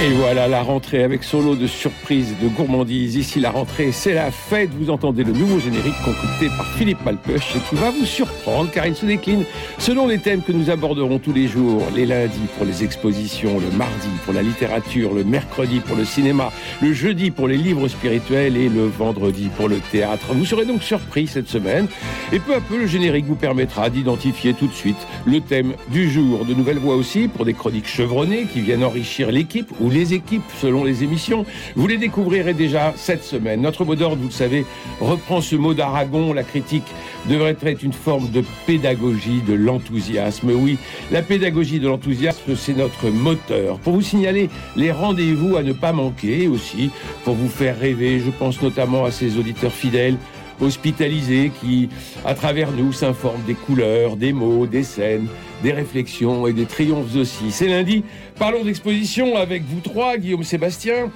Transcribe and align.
Et 0.00 0.10
voilà 0.10 0.46
la 0.46 0.62
rentrée 0.62 1.02
avec 1.02 1.24
son 1.24 1.42
lot 1.42 1.56
de 1.56 1.66
surprises, 1.66 2.32
de 2.40 2.46
gourmandises. 2.46 3.16
Ici, 3.16 3.40
la 3.40 3.50
rentrée, 3.50 3.90
c'est 3.90 4.14
la 4.14 4.30
fête. 4.30 4.70
Vous 4.78 4.90
entendez 4.90 5.24
le 5.24 5.32
nouveau 5.32 5.58
générique 5.58 5.96
concocté 6.04 6.46
par 6.56 6.66
Philippe 6.76 7.04
Malpeuch 7.04 7.56
et 7.56 7.58
qui 7.68 7.74
va 7.74 7.90
vous 7.90 8.04
surprendre 8.04 8.70
car 8.70 8.86
il 8.86 8.94
se 8.94 9.06
décline 9.06 9.44
selon 9.78 10.06
les 10.06 10.18
thèmes 10.18 10.42
que 10.42 10.52
nous 10.52 10.70
aborderons 10.70 11.18
tous 11.18 11.32
les 11.32 11.48
jours. 11.48 11.82
Les 11.96 12.06
lundis 12.06 12.46
pour 12.56 12.64
les 12.64 12.84
expositions, 12.84 13.58
le 13.58 13.76
mardi 13.76 14.06
pour 14.24 14.34
la 14.34 14.42
littérature, 14.42 15.12
le 15.14 15.24
mercredi 15.24 15.80
pour 15.80 15.96
le 15.96 16.04
cinéma, 16.04 16.52
le 16.80 16.92
jeudi 16.92 17.32
pour 17.32 17.48
les 17.48 17.56
livres 17.56 17.88
spirituels 17.88 18.56
et 18.56 18.68
le 18.68 18.86
vendredi 18.86 19.50
pour 19.56 19.68
le 19.68 19.80
théâtre. 19.90 20.26
Vous 20.30 20.44
serez 20.44 20.64
donc 20.64 20.84
surpris 20.84 21.26
cette 21.26 21.48
semaine 21.48 21.88
et 22.32 22.38
peu 22.38 22.54
à 22.54 22.60
peu, 22.60 22.78
le 22.78 22.86
générique 22.86 23.24
vous 23.24 23.34
permettra 23.34 23.90
d'identifier 23.90 24.54
tout 24.54 24.68
de 24.68 24.72
suite 24.72 25.08
le 25.26 25.40
thème 25.40 25.72
du 25.88 26.08
jour. 26.08 26.44
De 26.44 26.54
nouvelles 26.54 26.78
voix 26.78 26.94
aussi 26.94 27.26
pour 27.26 27.44
des 27.44 27.54
chroniques 27.54 27.88
chevronnées 27.88 28.46
qui 28.52 28.60
viennent 28.60 28.84
enrichir 28.84 29.32
l'équipe 29.32 29.72
les 29.88 30.14
équipes 30.14 30.42
selon 30.60 30.84
les 30.84 31.02
émissions. 31.02 31.44
Vous 31.76 31.86
les 31.86 31.96
découvrirez 31.96 32.54
déjà 32.54 32.92
cette 32.96 33.24
semaine. 33.24 33.60
Notre 33.60 33.84
mot 33.84 33.94
d'ordre, 33.94 34.18
vous 34.20 34.28
le 34.28 34.32
savez, 34.32 34.66
reprend 35.00 35.40
ce 35.40 35.56
mot 35.56 35.74
d'Aragon. 35.74 36.32
La 36.32 36.42
critique 36.42 36.86
devrait 37.28 37.56
être 37.64 37.82
une 37.82 37.92
forme 37.92 38.30
de 38.30 38.42
pédagogie 38.66 39.42
de 39.46 39.54
l'enthousiasme. 39.54 40.50
Oui, 40.50 40.78
la 41.10 41.22
pédagogie 41.22 41.80
de 41.80 41.88
l'enthousiasme, 41.88 42.56
c'est 42.56 42.76
notre 42.76 43.08
moteur. 43.08 43.78
Pour 43.78 43.94
vous 43.94 44.02
signaler 44.02 44.50
les 44.76 44.92
rendez-vous 44.92 45.56
à 45.56 45.62
ne 45.62 45.72
pas 45.72 45.92
manquer 45.92 46.48
aussi, 46.48 46.90
pour 47.24 47.34
vous 47.34 47.48
faire 47.48 47.78
rêver, 47.78 48.20
je 48.20 48.30
pense 48.30 48.62
notamment 48.62 49.04
à 49.04 49.10
ces 49.10 49.38
auditeurs 49.38 49.72
fidèles 49.72 50.16
hospitalisés 50.60 51.50
qui, 51.60 51.88
à 52.24 52.34
travers 52.34 52.72
nous, 52.72 52.92
s'informent 52.92 53.44
des 53.46 53.54
couleurs, 53.54 54.16
des 54.16 54.32
mots, 54.32 54.66
des 54.66 54.82
scènes, 54.82 55.28
des 55.62 55.72
réflexions 55.72 56.46
et 56.46 56.52
des 56.52 56.66
triomphes 56.66 57.16
aussi. 57.16 57.50
C'est 57.50 57.68
lundi, 57.68 58.04
parlons 58.38 58.64
d'exposition 58.64 59.36
avec 59.36 59.62
vous 59.64 59.80
trois, 59.80 60.16
Guillaume 60.16 60.44
Sébastien. 60.44 61.10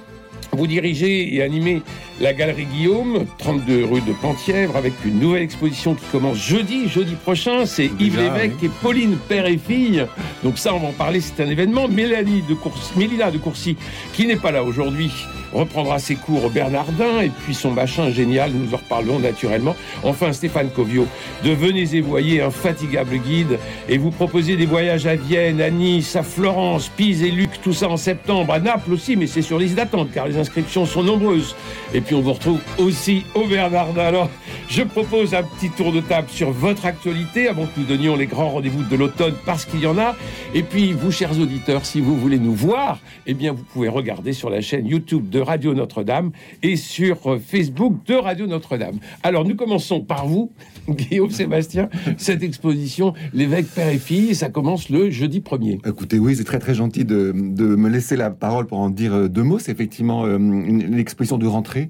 Vous 0.51 0.67
dirigez 0.67 1.35
et 1.35 1.41
animez 1.41 1.81
la 2.23 2.31
Galerie 2.31 2.67
Guillaume, 2.67 3.25
32 3.37 3.83
rue 3.83 3.99
de 3.99 4.13
Penthièvre, 4.13 4.77
avec 4.77 4.93
une 5.03 5.19
nouvelle 5.19 5.43
exposition 5.43 5.93
qui 5.93 6.05
commence 6.05 6.37
jeudi, 6.37 6.87
jeudi 6.87 7.15
prochain. 7.15 7.65
C'est 7.65 7.91
Yves 7.99 8.17
Lévesque 8.17 8.63
et 8.63 8.69
Pauline, 8.81 9.17
père 9.27 9.45
et 9.45 9.57
fille. 9.57 10.05
Donc 10.41 10.57
ça, 10.57 10.73
on 10.73 10.79
va 10.79 10.87
en 10.87 10.93
parler, 10.93 11.19
c'est 11.19 11.43
un 11.43 11.49
événement. 11.49 11.89
Mélanie 11.89 12.41
de 12.47 12.53
Courcy, 12.53 12.93
Mélina 12.95 13.29
de 13.29 13.37
Courcy, 13.37 13.75
qui 14.13 14.25
n'est 14.25 14.37
pas 14.37 14.51
là 14.51 14.63
aujourd'hui, 14.63 15.11
reprendra 15.51 15.99
ses 15.99 16.15
cours 16.15 16.45
au 16.45 16.49
Bernardin 16.49 17.21
et 17.21 17.29
puis 17.29 17.53
son 17.53 17.71
machin 17.71 18.09
génial, 18.09 18.51
nous 18.51 18.73
en 18.73 18.77
reparlerons 18.77 19.19
naturellement. 19.19 19.75
Enfin, 20.03 20.31
Stéphane 20.33 20.69
Covio 20.69 21.05
de 21.43 21.51
Venez 21.51 21.93
et 21.93 22.01
Voyez, 22.01 22.41
infatigable 22.41 23.17
guide, 23.17 23.59
et 23.89 23.97
vous 23.97 24.11
proposez 24.11 24.55
des 24.55 24.65
voyages 24.65 25.05
à 25.05 25.15
Vienne, 25.15 25.61
à 25.61 25.69
Nice, 25.69 26.15
à 26.15 26.23
Florence, 26.23 26.89
Pise 26.95 27.21
et 27.21 27.31
Luc, 27.31 27.49
tout 27.61 27.73
ça 27.73 27.89
en 27.89 27.97
septembre, 27.97 28.53
à 28.53 28.59
Naples 28.59 28.93
aussi, 28.93 29.15
mais 29.15 29.27
c'est 29.27 29.41
sur 29.41 29.59
liste 29.59 29.75
d'attente 29.75 30.09
car 30.13 30.27
les 30.27 30.37
inscriptions 30.37 30.85
sont 30.85 31.03
nombreuses. 31.03 31.55
Et 31.93 32.01
puis 32.01 32.12
on 32.13 32.21
vous 32.21 32.33
retrouve 32.33 32.59
aussi 32.77 33.23
au 33.35 33.47
Bernardin. 33.47 34.01
Alors, 34.01 34.29
je 34.69 34.83
propose 34.83 35.33
un 35.33 35.43
petit 35.43 35.69
tour 35.69 35.91
de 35.91 36.01
table 36.01 36.27
sur 36.29 36.51
votre 36.51 36.85
actualité 36.85 37.47
avant 37.47 37.65
que 37.65 37.79
nous 37.79 37.85
donnions 37.85 38.15
les 38.15 38.27
grands 38.27 38.49
rendez-vous 38.49 38.83
de 38.83 38.95
l'automne 38.95 39.35
parce 39.45 39.65
qu'il 39.65 39.81
y 39.81 39.87
en 39.87 39.97
a. 39.97 40.15
Et 40.53 40.63
puis, 40.63 40.93
vous, 40.93 41.11
chers 41.11 41.39
auditeurs, 41.39 41.85
si 41.85 42.01
vous 42.01 42.15
voulez 42.17 42.39
nous 42.39 42.53
voir, 42.53 42.99
eh 43.25 43.33
bien, 43.33 43.53
vous 43.53 43.63
pouvez 43.63 43.87
regarder 43.87 44.33
sur 44.33 44.49
la 44.49 44.61
chaîne 44.61 44.87
YouTube 44.87 45.29
de 45.29 45.39
Radio 45.39 45.73
Notre-Dame 45.73 46.31
et 46.61 46.75
sur 46.75 47.33
euh, 47.33 47.39
Facebook 47.39 47.95
de 48.05 48.15
Radio 48.15 48.47
Notre-Dame. 48.47 48.99
Alors, 49.23 49.45
nous 49.45 49.55
commençons 49.55 50.01
par 50.01 50.27
vous, 50.27 50.51
Guillaume 50.89 51.31
Sébastien, 51.31 51.89
cette 52.17 52.43
exposition, 52.43 53.13
l'évêque 53.33 53.67
père 53.67 53.89
et 53.89 53.97
fille, 53.97 54.35
ça 54.35 54.49
commence 54.49 54.89
le 54.89 55.09
jeudi 55.09 55.39
1er. 55.39 55.79
Écoutez, 55.87 56.19
oui, 56.19 56.35
c'est 56.35 56.43
très 56.43 56.59
très 56.59 56.73
gentil 56.73 57.05
de, 57.05 57.31
me 57.33 57.89
laisser 57.89 58.15
la 58.15 58.29
parole 58.29 58.67
pour 58.67 58.79
en 58.79 58.89
dire 58.89 59.13
euh, 59.13 59.27
deux 59.27 59.43
mots. 59.43 59.59
C'est 59.59 59.71
effectivement 59.71 60.25
euh, 60.25 60.37
une, 60.37 60.97
exposition 60.99 61.37
de 61.37 61.47
rentrée. 61.47 61.89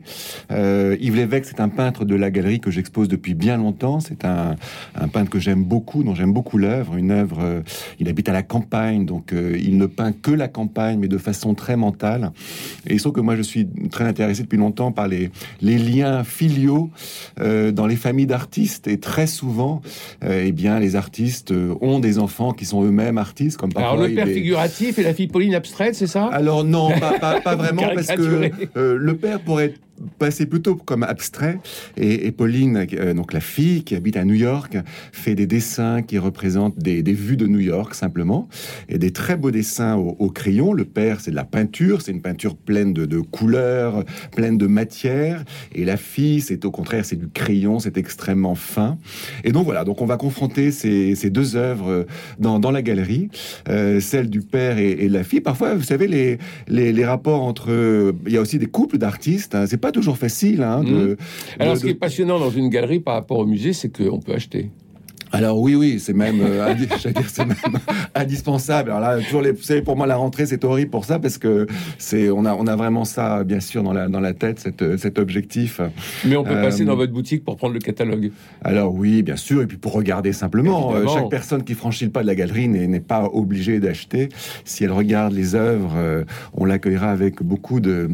Euh, 0.52 0.98
Yves 1.00 1.16
Lévesque, 1.16 1.46
c'est 1.46 1.60
un 1.60 1.70
peintre 1.70 2.06
de 2.06 2.16
la 2.16 2.32
galerie 2.32 2.60
que 2.60 2.72
j'expose 2.72 3.08
depuis 3.08 3.34
bien 3.34 3.58
longtemps. 3.58 4.00
C'est 4.00 4.26
un, 4.26 4.56
un, 4.96 5.08
peintre 5.08 5.30
que 5.30 5.40
j'aime 5.40 5.64
beaucoup, 5.64 6.04
dont 6.04 6.16
j'aime 6.16 6.34
beaucoup 6.34 6.58
l'œuvre. 6.58 6.96
Une 6.96 7.12
œuvre, 7.12 7.40
euh, 7.42 7.62
il 8.00 8.10
habite 8.10 8.30
à 8.30 8.34
la 8.34 8.44
campagne, 8.44 9.06
donc 9.06 9.34
euh, 9.34 9.58
il 9.62 9.78
ne 9.78 9.86
peint 9.86 10.12
que 10.12 10.32
la 10.32 10.48
campagne, 10.48 11.00
mais 11.00 11.08
de 11.08 11.18
façon 11.18 11.54
très 11.54 11.76
mentale. 11.76 12.32
Et 12.88 12.94
il 12.94 13.00
se 13.00 13.04
trouve 13.04 13.14
que 13.14 13.22
moi, 13.22 13.36
je 13.36 13.42
suis 13.42 13.68
très 13.92 14.06
intéressé 14.06 14.44
depuis 14.44 14.58
longtemps 14.58 14.92
par 14.92 15.08
les, 15.08 15.32
les 15.62 15.78
liens 15.78 16.24
filiaux 16.24 16.90
dans 17.38 17.88
les 17.88 17.96
familles 17.96 18.26
d'artistes. 18.26 18.88
Et 18.88 19.00
très 19.00 19.28
souvent, 19.28 19.82
eh 20.26 20.52
bien, 20.52 20.80
les 20.80 20.96
artistes 20.96 21.54
ont 21.82 22.00
des 22.00 22.20
enfants 22.20 22.52
qui 22.52 22.66
sont 22.66 22.84
eux-mêmes 22.84 23.18
artistes. 23.18 23.58
Comme 23.58 23.72
Alors 23.76 23.98
le 23.98 24.14
père 24.14 24.28
figuratif 24.28 25.00
et 25.00 25.04
la 25.04 25.14
fille 25.14 25.28
Pauline 25.28 25.56
abstraite, 25.56 25.96
c'est 25.96 26.08
ça? 26.08 26.28
Alors 26.28 26.64
non, 26.64 26.92
pas, 27.00 27.20
pas, 27.20 27.42
pas 27.42 27.56
vraiment, 27.64 27.84
parce 27.94 28.08
que 28.08 28.50
le 28.86 29.18
père 29.18 29.40
pourrait 29.40 29.74
passé 30.20 30.46
plutôt 30.46 30.76
comme 30.76 31.04
abstrait. 31.04 31.60
Et, 31.98 32.32
Pauline, 32.32 32.86
euh, 32.94 33.14
donc 33.14 33.34
la 33.34 33.40
fille 33.40 33.84
qui 33.84 33.96
habite 33.96 34.18
à 34.18 34.26
New 34.26 34.34
York, 34.34 34.78
fait 35.12 35.36
des 35.36 35.46
dessins 35.46 36.02
qui 36.02 36.18
représentent 36.18 36.78
des, 36.78 37.04
des, 37.04 37.14
vues 37.14 37.38
de 37.38 37.48
New 37.48 37.60
York 37.60 37.96
simplement, 37.96 38.48
et 38.90 38.98
des 38.98 39.12
très 39.12 39.38
beaux 39.38 39.52
dessins 39.52 39.96
au, 39.96 40.30
crayon. 40.30 40.74
Le 40.74 40.86
père, 40.86 41.20
c'est 41.22 41.32
de 41.32 41.36
la 41.36 41.44
peinture, 41.44 42.02
c'est 42.02 42.12
une 42.12 42.22
peinture 42.22 42.56
pleine 42.56 42.94
de, 42.94 43.06
de, 43.06 43.20
couleurs, 43.20 44.04
pleine 44.36 44.58
de 44.58 44.68
matière. 44.68 45.44
Et 45.74 45.86
la 45.86 45.98
fille, 45.98 46.42
c'est 46.42 46.66
au 46.66 46.72
contraire, 46.72 47.06
c'est 47.06 47.16
du 47.16 47.28
crayon, 47.28 47.80
c'est 47.80 47.98
extrêmement 47.98 48.56
fin. 48.56 48.98
Et 49.44 49.52
donc 49.52 49.66
voilà, 49.66 49.84
donc 49.84 50.02
on 50.02 50.06
va 50.06 50.18
confronter 50.18 50.72
ces, 50.72 51.16
ces 51.16 51.30
deux 51.30 51.56
œuvres 51.56 52.06
dans, 52.40 52.60
dans 52.60 52.72
la 52.72 52.82
galerie, 52.82 53.30
euh, 53.70 54.00
celle 54.00 54.30
du 54.30 54.42
père 54.42 54.78
et, 54.78 54.92
et, 54.92 55.10
la 55.10 55.24
fille. 55.24 55.42
Parfois, 55.42 55.76
vous 55.76 55.84
savez, 55.84 56.08
les, 56.08 56.38
les, 56.68 56.92
les 56.92 57.06
rapports 57.06 57.44
entre... 57.44 58.14
Il 58.26 58.34
y 58.34 58.38
a 58.38 58.42
aussi 58.42 58.58
des 58.58 58.66
couples 58.66 58.98
d'artistes, 58.98 59.56
hein, 59.56 59.66
c'est 59.68 59.78
pas 59.78 59.92
toujours 59.94 60.18
facile. 60.18 60.62
Hein, 60.62 60.84
de, 60.84 61.14
mmh. 61.14 61.18
Alors, 61.60 61.74
de, 61.76 61.80
ce 61.80 61.86
qui 61.86 61.92
est 61.92 61.96
passionnant 61.96 62.40
dans 62.40 62.50
une 62.50 62.70
galerie 62.70 63.00
par 63.00 63.14
rapport 63.14 63.40
au 63.40 63.46
musée, 63.46 63.72
c'est 63.72 63.96
qu'on 63.96 64.20
peut 64.20 64.34
acheter. 64.34 64.70
Alors 65.34 65.60
oui, 65.60 65.74
oui, 65.74 66.00
c'est 66.00 66.14
même, 66.14 66.42
euh, 66.42 66.76
c'est 67.28 67.46
même 67.46 67.58
indispensable. 68.16 68.92
Alors 68.92 69.02
là, 69.02 69.20
toujours 69.20 69.42
les, 69.42 69.52
vous 69.52 69.64
savez, 69.64 69.82
pour 69.82 69.98
moi, 69.98 70.06
la 70.06 70.16
rentrée, 70.16 70.46
c'est 70.46 70.64
horrible 70.64 70.92
pour 70.92 71.06
ça 71.06 71.18
parce 71.18 71.40
que 71.40 71.66
c'est, 71.98 72.30
on 72.30 72.46
a, 72.46 72.54
on 72.54 72.68
a 72.68 72.76
vraiment 72.76 73.04
ça, 73.04 73.44
bien 73.44 73.60
sûr, 73.60 73.82
dans 73.82 73.94
la, 73.94 74.08
dans 74.08 74.20
la 74.20 74.34
tête, 74.34 74.60
cette, 74.60 74.98
cet 74.98 75.18
objectif. 75.18 75.82
Mais 76.24 76.36
on 76.36 76.44
peut 76.44 76.52
euh, 76.52 76.62
passer 76.62 76.86
dans 76.86 76.96
votre 76.96 77.12
boutique 77.12 77.44
pour 77.44 77.58
prendre 77.58 77.74
le 77.74 77.80
catalogue. 77.80 78.32
Alors 78.64 78.94
oui, 78.94 79.24
bien 79.24 79.36
sûr, 79.36 79.64
et 79.64 79.66
puis 79.66 79.78
pour 79.78 79.94
regarder 79.94 80.34
simplement. 80.34 80.94
Euh, 80.94 81.08
chaque 81.08 81.30
personne 81.30 81.64
qui 81.64 81.74
franchit 81.74 82.06
le 82.06 82.12
pas 82.12 82.22
de 82.22 82.28
la 82.28 82.36
galerie 82.36 82.68
n'est 82.68 83.00
pas 83.00 83.28
obligée 83.34 83.80
d'acheter. 83.80 84.30
Si 84.66 84.84
elle 84.84 84.92
regarde 84.92 85.34
les 85.34 85.56
œuvres, 85.56 85.94
euh, 85.96 86.24
on 86.54 86.66
l'accueillera 86.66 87.10
avec 87.10 87.42
beaucoup 87.42 87.80
de, 87.80 88.08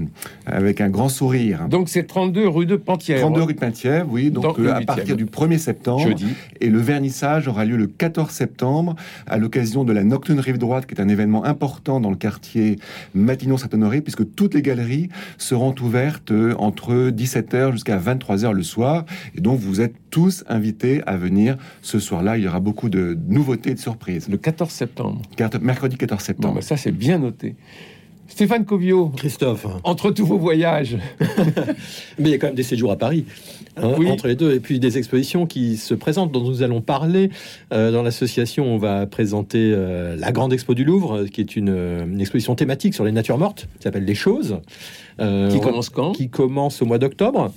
avec 0.46 0.80
un 0.80 0.90
grand 0.90 1.10
sourire. 1.10 1.68
Donc 1.70 1.90
c'est 1.90 2.08
32 2.08 2.48
rue 2.48 2.66
de 2.66 2.78
Penthièvre. 2.78 3.22
32 3.24 3.42
rue 3.42 3.54
de 3.56 3.60
Penthièvre, 3.60 4.08
oui. 4.10 4.32
Donc 4.32 4.58
à 4.58 4.80
partir 4.82 5.18
du 5.18 5.26
1er 5.26 5.58
septembre. 5.58 6.08
Jeudi. 6.08 6.28
Et 6.62 6.70
le 6.70 6.80
vernis 6.80 7.09
aura 7.48 7.66
lieu 7.66 7.78
le 7.78 7.88
14 7.88 8.30
septembre 8.30 8.96
à 9.28 9.38
l'occasion 9.38 9.84
de 9.84 9.94
la 9.94 10.04
Nocturne 10.04 10.40
Rive 10.40 10.58
Droite, 10.58 10.86
qui 10.86 10.96
est 10.96 11.02
un 11.02 11.10
événement 11.10 11.46
important 11.46 12.00
dans 12.00 12.10
le 12.10 12.16
quartier 12.16 12.78
Matignon-Saint-Honoré, 13.14 14.02
puisque 14.02 14.36
toutes 14.36 14.54
les 14.54 14.62
galeries 14.62 15.10
seront 15.38 15.76
ouvertes 15.82 16.32
entre 16.58 17.10
17h 17.10 17.74
jusqu'à 17.74 17.98
23h 17.98 18.52
le 18.52 18.64
soir. 18.64 19.06
Et 19.36 19.42
donc, 19.42 19.60
vous 19.60 19.82
êtes 19.82 19.96
tous 20.10 20.44
invités 20.48 21.02
à 21.06 21.18
venir 21.18 21.58
ce 21.82 22.00
soir-là. 22.00 22.38
Il 22.38 22.44
y 22.44 22.48
aura 22.48 22.60
beaucoup 22.60 22.90
de 22.90 23.18
nouveautés 23.28 23.72
et 23.72 23.76
de 23.76 23.80
surprises. 23.80 24.28
Le 24.30 24.38
14 24.38 24.70
septembre. 24.70 25.22
Mercredi 25.62 25.98
14 25.98 26.22
septembre. 26.22 26.54
Bon, 26.54 26.60
bah 26.60 26.62
ça, 26.62 26.78
c'est 26.78 26.92
bien 26.92 27.20
noté. 27.20 27.56
Stéphane 28.30 28.64
Covio. 28.64 29.10
Christophe. 29.10 29.66
Entre 29.84 30.12
tous 30.12 30.26
vos 30.26 30.38
voyages. 30.38 30.98
Mais 32.20 32.30
il 32.30 32.30
y 32.30 32.34
a 32.34 32.38
quand 32.38 32.48
même 32.48 32.56
des 32.56 32.64
séjours 32.64 32.92
à 32.92 32.98
Paris. 32.98 33.26
Hein, 33.82 33.96
oui. 33.98 34.10
Entre 34.10 34.28
les 34.28 34.36
deux. 34.36 34.54
Et 34.54 34.60
puis 34.60 34.80
des 34.80 34.98
expositions 34.98 35.46
qui 35.46 35.78
se 35.78 35.94
présentent, 35.94 36.32
dont 36.32 36.44
nous 36.44 36.64
allons 36.64 36.82
parler. 36.82 37.30
Euh, 37.74 37.92
dans 37.92 38.04
l'association, 38.04 38.66
on 38.66 38.78
va 38.78 39.06
présenter 39.06 39.72
euh, 39.74 40.16
la 40.18 40.32
Grande 40.32 40.54
Expo 40.54 40.74
du 40.74 40.84
Louvre, 40.84 41.26
qui 41.26 41.42
est 41.42 41.56
une, 41.56 41.70
une 41.70 42.22
exposition 42.22 42.56
thématique 42.56 42.94
sur 42.94 43.04
les 43.04 43.12
natures 43.12 43.38
mortes, 43.38 43.68
qui 43.78 43.84
s'appelle 43.84 44.06
Les 44.06 44.16
Choses. 44.16 44.60
Euh, 45.20 45.50
qui 45.50 45.60
commence 45.60 45.90
quand? 45.90 46.14
Qui 46.14 46.30
commence 46.30 46.82
au 46.82 46.86
mois 46.86 46.98
d'octobre. 46.98 47.52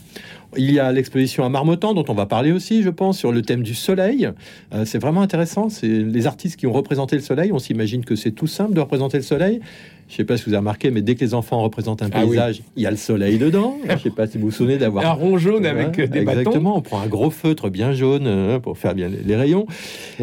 Il 0.56 0.70
y 0.70 0.78
a 0.78 0.92
l'exposition 0.92 1.44
à 1.44 1.48
Marmottan 1.48 1.94
dont 1.94 2.04
on 2.08 2.14
va 2.14 2.26
parler 2.26 2.52
aussi, 2.52 2.82
je 2.82 2.90
pense, 2.90 3.18
sur 3.18 3.32
le 3.32 3.42
thème 3.42 3.62
du 3.62 3.74
soleil. 3.74 4.28
Euh, 4.74 4.84
c'est 4.84 4.98
vraiment 4.98 5.22
intéressant. 5.22 5.68
C'est 5.68 5.88
les 5.88 6.26
artistes 6.26 6.56
qui 6.56 6.66
ont 6.66 6.72
représenté 6.72 7.16
le 7.16 7.22
soleil. 7.22 7.52
On 7.52 7.58
s'imagine 7.58 8.04
que 8.04 8.16
c'est 8.16 8.32
tout 8.32 8.46
simple 8.46 8.74
de 8.74 8.80
représenter 8.80 9.16
le 9.16 9.22
soleil. 9.22 9.60
Je 10.08 10.16
sais 10.16 10.24
pas 10.24 10.36
si 10.36 10.44
vous 10.44 10.50
avez 10.50 10.58
remarqué, 10.58 10.90
mais 10.90 11.00
dès 11.00 11.14
que 11.14 11.20
les 11.20 11.32
enfants 11.32 11.62
représentent 11.62 12.02
un 12.02 12.10
paysage, 12.10 12.56
ah 12.58 12.64
oui. 12.66 12.72
il 12.76 12.82
y 12.82 12.86
a 12.86 12.90
le 12.90 12.98
soleil 12.98 13.38
dedans. 13.38 13.78
Je 13.88 13.96
sais 13.96 14.10
pas 14.10 14.26
si 14.26 14.36
vous 14.36 14.46
vous 14.46 14.50
souvenez 14.50 14.76
d'avoir 14.76 15.06
un 15.06 15.12
rond 15.12 15.38
jaune 15.38 15.64
avec 15.64 15.96
ouais, 15.96 16.08
des 16.08 16.18
exactement. 16.18 16.74
bâtons. 16.74 16.76
On 16.76 16.82
prend 16.82 17.00
un 17.00 17.06
gros 17.06 17.30
feutre 17.30 17.70
bien 17.70 17.92
jaune 17.92 18.26
euh, 18.26 18.58
pour 18.58 18.76
faire 18.76 18.94
bien 18.94 19.08
les, 19.08 19.22
les 19.22 19.36
rayons. 19.36 19.66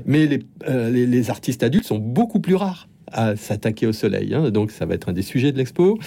Mais 0.06 0.28
les, 0.28 0.44
euh, 0.68 0.92
les, 0.92 1.08
les 1.08 1.30
artistes 1.32 1.64
adultes 1.64 1.86
sont 1.86 1.98
beaucoup 1.98 2.40
plus 2.40 2.56
rares. 2.56 2.89
À 3.12 3.36
s'attaquer 3.36 3.88
au 3.88 3.94
soleil. 3.94 4.34
Hein. 4.34 4.50
Donc 4.52 4.72
ça 4.72 4.86
va 4.86 4.96
être 4.96 5.10
un 5.10 5.14
des 5.14 5.22
sujets 5.22 5.52
de 5.52 5.58
l'expo. 5.58 5.98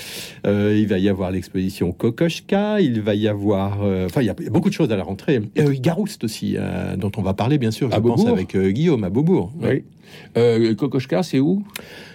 Euh, 0.46 0.76
il 0.78 0.86
va 0.88 0.98
y 0.98 1.08
avoir 1.08 1.30
l'exposition 1.30 1.92
Kokoschka, 1.92 2.80
il 2.80 3.00
va 3.00 3.14
y 3.14 3.28
avoir... 3.28 3.82
euh, 3.82 4.06
Enfin, 4.06 4.20
il 4.22 4.26
y 4.26 4.30
a 4.30 4.34
beaucoup 4.50 4.68
de 4.68 4.74
choses 4.74 4.90
à 4.92 4.96
la 4.96 5.04
rentrée. 5.04 5.40
Garouste 5.56 6.24
aussi, 6.24 6.56
euh, 6.58 6.96
dont 6.96 7.12
on 7.16 7.22
va 7.22 7.34
parler 7.34 7.58
bien 7.58 7.70
sûr, 7.70 7.90
je 7.90 7.96
À 7.96 8.00
pense, 8.00 8.16
Beaubourg 8.24 8.36
avec 8.36 8.56
Guillaume 8.56 9.04
à 9.04 9.10
Beaubourg. 9.10 9.52
Oui. 9.62 9.84
Kokoschka, 10.76 11.22
c'est 11.22 11.40
où? 11.40 11.62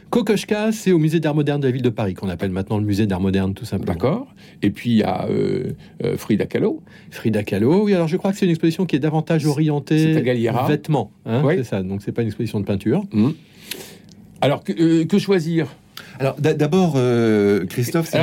Kokoschka, 0.09 0.71
c'est 0.71 0.93
au 0.93 0.99
musée 0.99 1.19
d'art 1.19 1.35
moderne 1.35 1.59
de 1.59 1.67
la 1.67 1.71
ville 1.71 1.81
de 1.81 1.89
Paris, 1.89 2.13
qu'on 2.13 2.29
appelle 2.29 2.51
maintenant 2.51 2.77
le 2.77 2.85
musée 2.85 3.05
d'art 3.07 3.19
moderne 3.19 3.53
tout 3.53 3.65
simplement. 3.65 3.91
D'accord. 3.93 4.27
Et 4.61 4.69
puis 4.69 4.91
il 4.91 4.97
y 4.97 5.03
a 5.03 5.27
euh, 5.29 5.73
euh, 6.03 6.15
Frida 6.15 6.45
Kahlo. 6.45 6.81
Frida 7.11 7.43
Kahlo, 7.43 7.83
oui, 7.83 7.93
alors 7.93 8.07
je 8.07 8.15
crois 8.15 8.31
que 8.31 8.37
c'est 8.37 8.45
une 8.45 8.51
exposition 8.51 8.85
qui 8.85 8.95
est 8.95 8.99
davantage 8.99 9.45
orientée 9.45 10.13
C'est 10.13 10.17
à 10.17 10.21
Galliera. 10.21 10.65
vêtements, 10.65 11.11
hein, 11.25 11.41
Oui. 11.43 11.55
c'est 11.57 11.63
ça, 11.65 11.83
donc 11.83 12.01
c'est 12.03 12.13
pas 12.13 12.21
une 12.21 12.29
exposition 12.29 12.61
de 12.61 12.65
peinture. 12.65 13.03
Hmm. 13.11 13.31
Alors 14.41 14.63
que, 14.63 14.73
euh, 14.73 15.19
choisir? 15.19 15.67
Alors 16.19 16.35
d'a- 16.39 16.53
d'abord, 16.53 16.93
euh, 16.95 17.65
Christophe, 17.65 18.07
si 18.07 18.15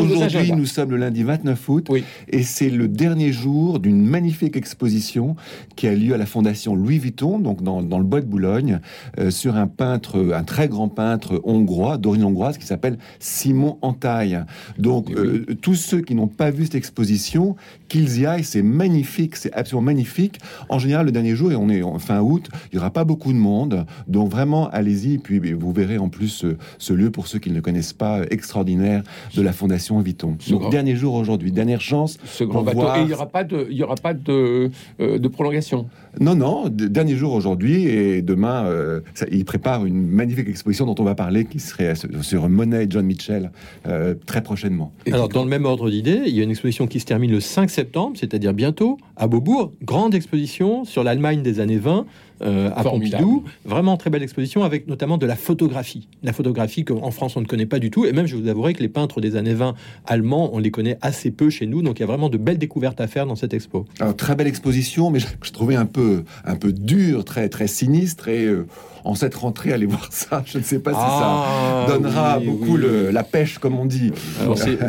aujourd'hui 0.00 0.52
nous 0.56 0.66
sommes 0.66 0.90
le 0.90 0.96
lundi 0.96 1.22
29 1.22 1.68
août 1.68 1.86
Oui. 1.90 2.04
et 2.28 2.42
c'est 2.42 2.70
le 2.70 2.88
dernier 2.88 3.32
jour 3.32 3.78
d'une 3.78 4.04
magnifique 4.04 4.56
exposition 4.56 5.36
qui 5.76 5.86
a 5.86 5.94
lieu 5.94 6.14
à 6.14 6.16
la 6.18 6.26
Fondation 6.26 6.74
Louis 6.74 6.98
Vuitton, 6.98 7.38
donc 7.38 7.62
dans, 7.62 7.82
dans 7.82 7.98
le 7.98 8.04
bois 8.04 8.20
de 8.20 8.26
Boulogne, 8.26 8.80
euh, 9.18 9.30
sur 9.30 9.56
un 9.56 9.66
peintre, 9.66 10.32
un 10.34 10.42
très 10.42 10.68
grand 10.68 10.88
peintre 10.88 11.40
hongrois, 11.44 11.98
d'origine 11.98 12.24
hongroise, 12.26 12.58
qui 12.58 12.66
s'appelle 12.66 12.98
Simon 13.20 13.78
Antaille. 13.82 14.40
Donc 14.78 15.06
Eh 15.10 15.14
euh, 15.14 15.46
tous 15.60 15.74
ceux 15.76 16.00
qui 16.00 16.14
n'ont 16.14 16.26
pas 16.28 16.50
vu 16.50 16.64
cette 16.64 16.74
exposition, 16.74 17.54
qu'ils 17.88 18.20
y 18.20 18.26
aillent, 18.26 18.44
c'est 18.44 18.62
magnifique, 18.62 19.36
c'est 19.36 19.52
absolument 19.52 19.86
magnifique. 19.86 20.38
En 20.68 20.78
général, 20.78 21.06
le 21.06 21.12
dernier 21.12 21.34
jour, 21.36 21.52
et 21.52 21.56
on 21.56 21.68
est 21.68 21.82
en 21.82 21.98
fin 21.98 22.20
août, 22.20 22.48
il 22.72 22.76
n'y 22.76 22.78
aura 22.80 22.90
pas 22.90 23.04
beaucoup 23.04 23.32
de 23.32 23.38
monde, 23.38 23.86
donc 24.08 24.30
vraiment 24.30 24.68
allez-y, 24.70 25.18
puis 25.18 25.38
vous 25.52 25.72
verrez 25.72 25.98
en 25.98 26.08
plus 26.08 26.28
ce, 26.28 26.56
ce 26.78 26.92
lieu 26.92 27.10
pour 27.10 27.19
ceux 27.26 27.38
qui 27.38 27.50
ne 27.50 27.54
le 27.56 27.60
connaissent 27.60 27.92
pas, 27.92 28.20
extraordinaire 28.30 29.02
de 29.34 29.42
la 29.42 29.52
Fondation 29.52 29.98
Vuitton. 30.00 30.36
Ce 30.40 30.50
Donc 30.50 30.60
grand- 30.62 30.70
dernier 30.70 30.96
jour 30.96 31.14
aujourd'hui, 31.14 31.52
dernière 31.52 31.80
chance. 31.80 32.18
ce 32.24 32.44
grand 32.44 32.58
Pour 32.58 32.64
bateau 32.64 32.78
voir- 32.80 32.96
Et 32.98 33.00
il 33.02 33.06
n'y 33.06 33.12
aura 33.14 33.26
pas 33.26 33.44
de, 33.44 33.66
il 33.70 33.76
y 33.76 33.82
aura 33.82 33.94
pas 33.96 34.14
de, 34.14 34.70
euh, 35.00 35.18
de 35.18 35.28
prolongation. 35.28 35.88
Non, 36.20 36.34
non, 36.34 36.68
dernier 36.68 37.14
jour 37.16 37.32
aujourd'hui 37.34 37.86
et 37.86 38.22
demain, 38.22 38.64
euh, 38.64 39.00
ça- 39.14 39.26
il 39.30 39.44
prépare 39.44 39.84
une 39.86 40.06
magnifique 40.08 40.48
exposition 40.48 40.86
dont 40.86 40.96
on 40.98 41.04
va 41.04 41.14
parler 41.14 41.44
qui 41.44 41.60
serait 41.60 41.94
sur- 41.94 42.24
sur 42.24 42.48
Monet 42.48 42.84
et 42.84 42.86
John 42.90 43.06
Mitchell 43.06 43.50
euh, 43.86 44.14
très 44.26 44.42
prochainement. 44.42 44.92
Et- 45.06 45.12
Alors, 45.12 45.28
dans 45.28 45.44
le 45.44 45.50
même 45.50 45.64
ordre 45.64 45.90
d'idée, 45.90 46.22
il 46.26 46.34
y 46.34 46.40
a 46.40 46.42
une 46.42 46.50
exposition 46.50 46.86
qui 46.86 47.00
se 47.00 47.06
termine 47.06 47.30
le 47.30 47.40
5 47.40 47.70
septembre, 47.70 48.16
c'est-à-dire 48.18 48.52
bientôt, 48.54 48.98
à 49.16 49.26
Beaubourg. 49.28 49.72
Grande 49.82 50.14
exposition 50.14 50.84
sur 50.84 51.04
l'Allemagne 51.04 51.42
des 51.42 51.60
années 51.60 51.78
20, 51.78 52.06
euh, 52.42 52.70
à 52.74 52.82
Formidable. 52.82 53.22
Pompidou. 53.24 53.44
Vraiment 53.64 53.96
très 53.96 54.10
belle 54.10 54.22
exposition 54.22 54.62
avec 54.64 54.86
notamment 54.88 55.18
de 55.18 55.26
la 55.26 55.36
photographie. 55.36 56.08
La 56.22 56.32
photographie 56.32 56.84
qu'en 56.84 57.10
France, 57.10 57.36
on 57.36 57.40
ne 57.40 57.46
connaît 57.46 57.66
pas 57.66 57.78
du 57.78 57.90
tout. 57.90 58.04
Et 58.06 58.12
même, 58.12 58.26
je 58.26 58.36
vous 58.36 58.48
avouerai 58.48 58.74
que 58.74 58.82
les 58.82 58.88
peintres 58.88 59.20
des 59.20 59.36
années 59.36 59.54
20 59.54 59.74
allemands, 60.06 60.50
on 60.52 60.58
les 60.58 60.70
connaît 60.70 60.98
assez 61.02 61.30
peu 61.30 61.50
chez 61.50 61.66
nous. 61.66 61.82
Donc, 61.82 61.98
il 61.98 62.02
y 62.02 62.04
a 62.04 62.06
vraiment 62.06 62.28
de 62.28 62.38
belles 62.38 62.58
découvertes 62.58 63.00
à 63.00 63.06
faire 63.06 63.26
dans 63.26 63.36
cette 63.36 63.54
expo. 63.54 63.86
Alors 64.00 64.16
très 64.16 64.34
belle 64.34 64.46
exposition, 64.46 65.10
mais 65.10 65.18
je, 65.20 65.26
je 65.42 65.50
trouvais 65.52 65.76
un 65.76 65.86
peu 65.86 66.24
un 66.44 66.56
peu 66.56 66.72
dur, 66.72 67.24
très 67.24 67.48
très 67.48 67.66
sinistre 67.66 68.28
et 68.28 68.44
euh, 68.44 68.66
en 69.04 69.14
cette 69.14 69.34
rentrée 69.34 69.72
aller 69.72 69.86
voir 69.86 70.08
ça, 70.10 70.42
je 70.46 70.58
ne 70.58 70.62
sais 70.62 70.78
pas 70.78 70.90
si 70.92 70.98
Ah, 71.00 71.84
ça 71.88 71.92
donnera 71.94 72.38
oui, 72.38 72.46
beaucoup 72.46 72.74
oui. 72.74 72.80
le- 72.82 73.10
la 73.10 73.22
pêche 73.22 73.58
comme 73.58 73.78
on 73.78 73.86
dit. 73.86 74.12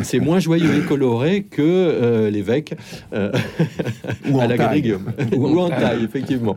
C'est 0.02 0.18
moins 0.20 0.38
joyeux 0.38 0.74
et 0.76 0.80
coloré 0.86 1.44
que 1.44 1.62
euh, 1.62 2.30
l'évêque 2.30 2.74
euh, 3.14 3.32
Ou 4.30 4.38
à 4.40 4.44
en 4.44 4.48
la 4.48 4.56
taille. 4.56 4.58
Galerie 4.58 4.82
Guillaume. 4.82 5.12
Ou 5.36 5.58
en 5.60 5.68
taille, 5.70 6.04
effectivement. 6.04 6.56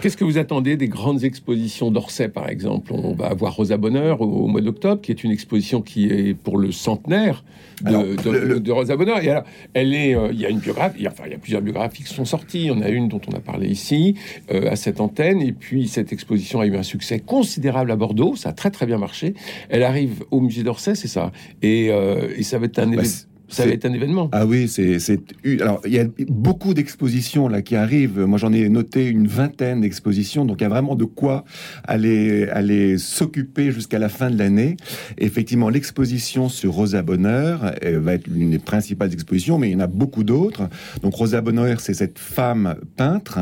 Qu'est-ce 0.00 0.16
que 0.16 0.24
vous 0.24 0.33
attendez 0.38 0.76
des 0.76 0.88
grandes 0.88 1.24
expositions 1.24 1.90
d'Orsay, 1.90 2.28
par 2.28 2.48
exemple? 2.48 2.92
On 2.92 3.14
va 3.14 3.26
avoir 3.26 3.54
Rosa 3.56 3.76
Bonheur 3.76 4.20
au, 4.20 4.24
au 4.26 4.46
mois 4.46 4.60
d'octobre, 4.60 5.00
qui 5.00 5.10
est 5.12 5.24
une 5.24 5.30
exposition 5.30 5.82
qui 5.82 6.06
est 6.06 6.34
pour 6.34 6.58
le 6.58 6.72
centenaire 6.72 7.44
de, 7.82 7.88
Alors, 7.88 8.02
de- 8.04 8.30
le- 8.30 8.44
le- 8.46 8.60
de 8.60 8.72
Rosa 8.72 8.96
Bonheur. 8.96 9.22
Et 9.22 9.30
alors, 9.30 9.44
elle 9.74 9.94
est, 9.94 10.14
euh, 10.14 10.28
il 10.32 10.40
y 10.40 10.46
a 10.46 10.48
une 10.50 10.58
biographie, 10.58 11.06
enfin, 11.08 11.24
il 11.26 11.32
y 11.32 11.34
a 11.34 11.38
plusieurs 11.38 11.62
biographies 11.62 12.04
qui 12.04 12.12
sont 12.14 12.24
sorties. 12.24 12.60
Il 12.60 12.66
y 12.66 12.70
en 12.70 12.80
a 12.82 12.88
une 12.88 13.08
dont 13.08 13.20
on 13.28 13.32
a 13.36 13.40
parlé 13.40 13.68
ici, 13.68 14.14
euh, 14.52 14.70
à 14.70 14.76
cette 14.76 15.00
antenne. 15.00 15.40
Et 15.42 15.52
puis, 15.52 15.88
cette 15.88 16.12
exposition 16.12 16.60
a 16.60 16.66
eu 16.66 16.76
un 16.76 16.82
succès 16.82 17.18
considérable 17.20 17.90
à 17.90 17.96
Bordeaux. 17.96 18.36
Ça 18.36 18.50
a 18.50 18.52
très, 18.52 18.70
très 18.70 18.86
bien 18.86 18.98
marché. 18.98 19.34
Elle 19.68 19.82
arrive 19.82 20.24
au 20.30 20.40
musée 20.40 20.62
d'Orsay, 20.62 20.94
c'est 20.94 21.08
ça? 21.08 21.32
Et, 21.62 21.88
euh, 21.90 22.28
et 22.36 22.42
ça 22.42 22.58
va 22.58 22.66
être 22.66 22.78
un 22.78 22.86
Bah, 22.86 23.02
évén- 23.02 23.04
c'est- 23.04 23.26
Ça 23.48 23.66
va 23.66 23.72
être 23.72 23.84
un 23.84 23.92
événement. 23.92 24.28
Ah 24.32 24.46
oui, 24.46 24.68
c'est 24.68 24.98
c'est 24.98 25.20
alors 25.60 25.80
il 25.84 25.92
y 25.92 25.98
a 25.98 26.06
beaucoup 26.28 26.74
d'expositions 26.74 27.48
là 27.48 27.62
qui 27.62 27.76
arrivent. 27.76 28.20
Moi 28.20 28.38
j'en 28.38 28.52
ai 28.52 28.68
noté 28.68 29.06
une 29.06 29.26
vingtaine 29.26 29.82
d'expositions, 29.82 30.44
donc 30.44 30.60
il 30.60 30.64
y 30.64 30.66
a 30.66 30.70
vraiment 30.70 30.96
de 30.96 31.04
quoi 31.04 31.44
aller 31.84 32.48
aller 32.48 32.98
s'occuper 32.98 33.70
jusqu'à 33.70 33.98
la 33.98 34.08
fin 34.08 34.30
de 34.30 34.38
l'année. 34.38 34.76
Effectivement, 35.18 35.68
l'exposition 35.68 36.48
sur 36.48 36.72
Rosa 36.72 37.02
Bonheur 37.02 37.74
va 37.82 38.14
être 38.14 38.26
l'une 38.26 38.50
des 38.50 38.58
principales 38.58 39.12
expositions, 39.12 39.58
mais 39.58 39.70
il 39.70 39.72
y 39.72 39.76
en 39.76 39.80
a 39.80 39.86
beaucoup 39.86 40.24
d'autres. 40.24 40.68
Donc 41.02 41.14
Rosa 41.14 41.40
Bonheur, 41.40 41.80
c'est 41.80 41.94
cette 41.94 42.18
femme 42.18 42.76
peintre 42.96 43.38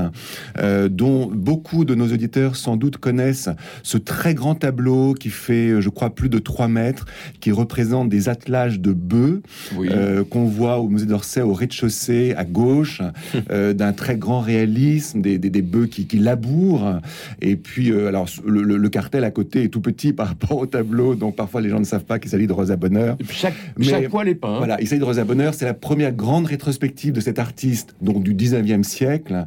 euh, 0.58 0.88
dont 0.88 1.31
beaucoup 1.32 1.84
de 1.84 1.94
nos 1.94 2.12
auditeurs 2.12 2.56
sans 2.56 2.76
doute 2.76 2.96
connaissent 2.98 3.48
ce 3.82 3.98
très 3.98 4.34
grand 4.34 4.55
tableau 4.55 5.14
qui 5.14 5.31
fait, 5.31 5.81
je 5.81 5.88
crois, 5.88 6.14
plus 6.14 6.28
de 6.28 6.38
3 6.38 6.69
mètres, 6.69 7.06
qui 7.40 7.52
représente 7.52 8.08
des 8.08 8.28
attelages 8.28 8.81
de 8.81 8.93
bœufs 8.93 9.43
Oui. 9.76 9.91
Euh, 9.92 10.24
qu'on 10.24 10.44
voit 10.44 10.78
au 10.78 10.88
musée 10.88 11.06
d'Orsay 11.06 11.40
au 11.42 11.52
rez-de-chaussée 11.52 12.34
à 12.36 12.44
gauche, 12.44 13.00
euh, 13.50 13.72
d'un 13.72 13.92
très 13.92 14.16
grand 14.16 14.40
réalisme, 14.40 15.20
des, 15.20 15.38
des, 15.38 15.50
des 15.50 15.62
bœufs 15.62 15.86
qui, 15.86 16.06
qui 16.06 16.18
labourent. 16.18 16.98
Et 17.40 17.56
puis, 17.56 17.90
euh, 17.90 18.08
alors, 18.08 18.26
le, 18.46 18.62
le- 18.62 18.76
le 18.76 18.88
cartel 18.88 19.24
à 19.24 19.30
côté 19.30 19.64
est 19.64 19.68
tout 19.68 19.80
petit 19.80 20.12
par 20.12 20.28
rapport 20.28 20.56
au 20.58 20.66
tableau, 20.66 21.14
donc 21.14 21.36
parfois 21.36 21.60
les 21.60 21.68
gens 21.68 21.78
ne 21.80 21.84
savent 21.84 22.04
pas 22.04 22.18
qu'il 22.18 22.30
s'agit 22.30 22.46
de 22.46 22.52
Rosa 22.52 22.76
Bonheur. 22.76 23.16
Chaque, 23.30 23.54
mais- 23.78 23.84
chaque 23.84 24.08
peint. 24.10 24.54
hein. 24.54 24.58
Voilà, 24.58 24.80
il 24.80 24.86
s'agit 24.88 25.00
de 25.00 25.04
Rosa 25.04 25.24
Bonheur, 25.24 25.54
c'est 25.54 25.64
la 25.64 25.74
première 25.74 26.12
grande 26.12 26.46
rétrospective 26.46 27.12
de 27.12 27.20
cet 27.20 27.38
artiste, 27.38 27.94
donc 28.00 28.22
du 28.22 28.34
19e 28.34 28.82
siècle, 28.82 29.44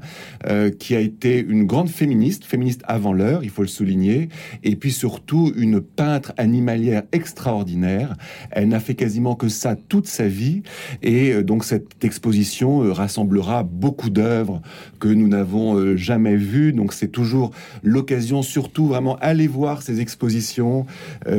qui 0.79 0.95
a 0.95 0.99
été 0.99 1.39
une 1.47 1.65
grande 1.65 1.89
féministe, 1.89 2.45
féministe 2.45 2.81
avant 2.85 3.13
l'heure, 3.13 3.43
il 3.43 3.49
faut 3.49 3.61
le 3.61 3.67
souligner, 3.67 4.29
et 4.63 4.75
puis 4.75 4.91
surtout 4.91 5.51
une 5.57 5.81
peintre 5.81 6.33
animalière 6.37 7.03
extraordinaire. 7.11 8.15
Elle 8.51 8.69
n'a 8.69 8.79
fait 8.79 8.95
quasiment 8.95 9.35
que 9.35 9.49
ça 9.49 9.75
toute 9.75 10.07
sa 10.07 10.27
vie, 10.27 10.34
et 11.01 11.31
euh, 11.31 11.43
donc 11.43 11.63
cette 11.63 12.03
exposition 12.03 12.83
euh, 12.83 12.91
rassemblera 12.91 13.63
beaucoup 13.63 14.09
d'œuvres 14.09 14.61
que 14.99 15.07
nous 15.07 15.27
n'avons 15.27 15.75
euh, 15.77 15.95
jamais 15.95 16.35
vues, 16.35 16.73
donc 16.73 16.93
c'est 16.93 17.07
toujours 17.07 17.51
l'occasion, 17.83 18.41
surtout 18.41 18.87
vraiment 18.87 19.17
aller 19.17 19.47
voir 19.47 19.81
ces 19.81 20.01
expositions 20.01 20.85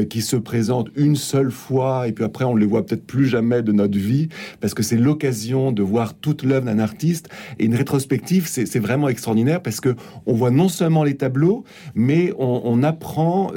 qui 0.09 0.23
se 0.23 0.37
présentent 0.37 0.89
une 0.97 1.17
seule 1.17 1.51
fois, 1.51 2.09
et 2.09 2.13
puis 2.13 2.25
après 2.25 2.45
on 2.45 2.57
les 2.57 2.67
voit 2.67 2.85
peut-être 2.85 3.07
plus 3.07 3.27
jamais 3.27 3.63
de 3.63 3.73
notre 3.73 3.99
vie, 3.99 4.29
parce 4.61 4.75
que 4.75 4.83
c'est 4.83 4.97
l'occasion 4.97 5.73
de 5.73 5.83
voir 5.83 6.15
toute 6.15 6.43
l'œuvre 6.43 6.67
d'un 6.67 6.79
artiste. 6.79 7.29
Et 7.59 7.67
une 7.67 7.75
rétrospective, 7.75 8.47
c'est 8.47 8.79
vraiment 8.79 9.09
extraordinaire 9.09 9.63
parce 9.63 9.81
que 9.81 9.95
on 10.27 10.35
voit 10.35 10.51
non 10.51 10.69
seulement 10.69 11.05
les 11.05 11.17
tableaux, 11.17 11.65
mais 11.95 12.33
on, 12.39 12.83
apprend 12.83 13.53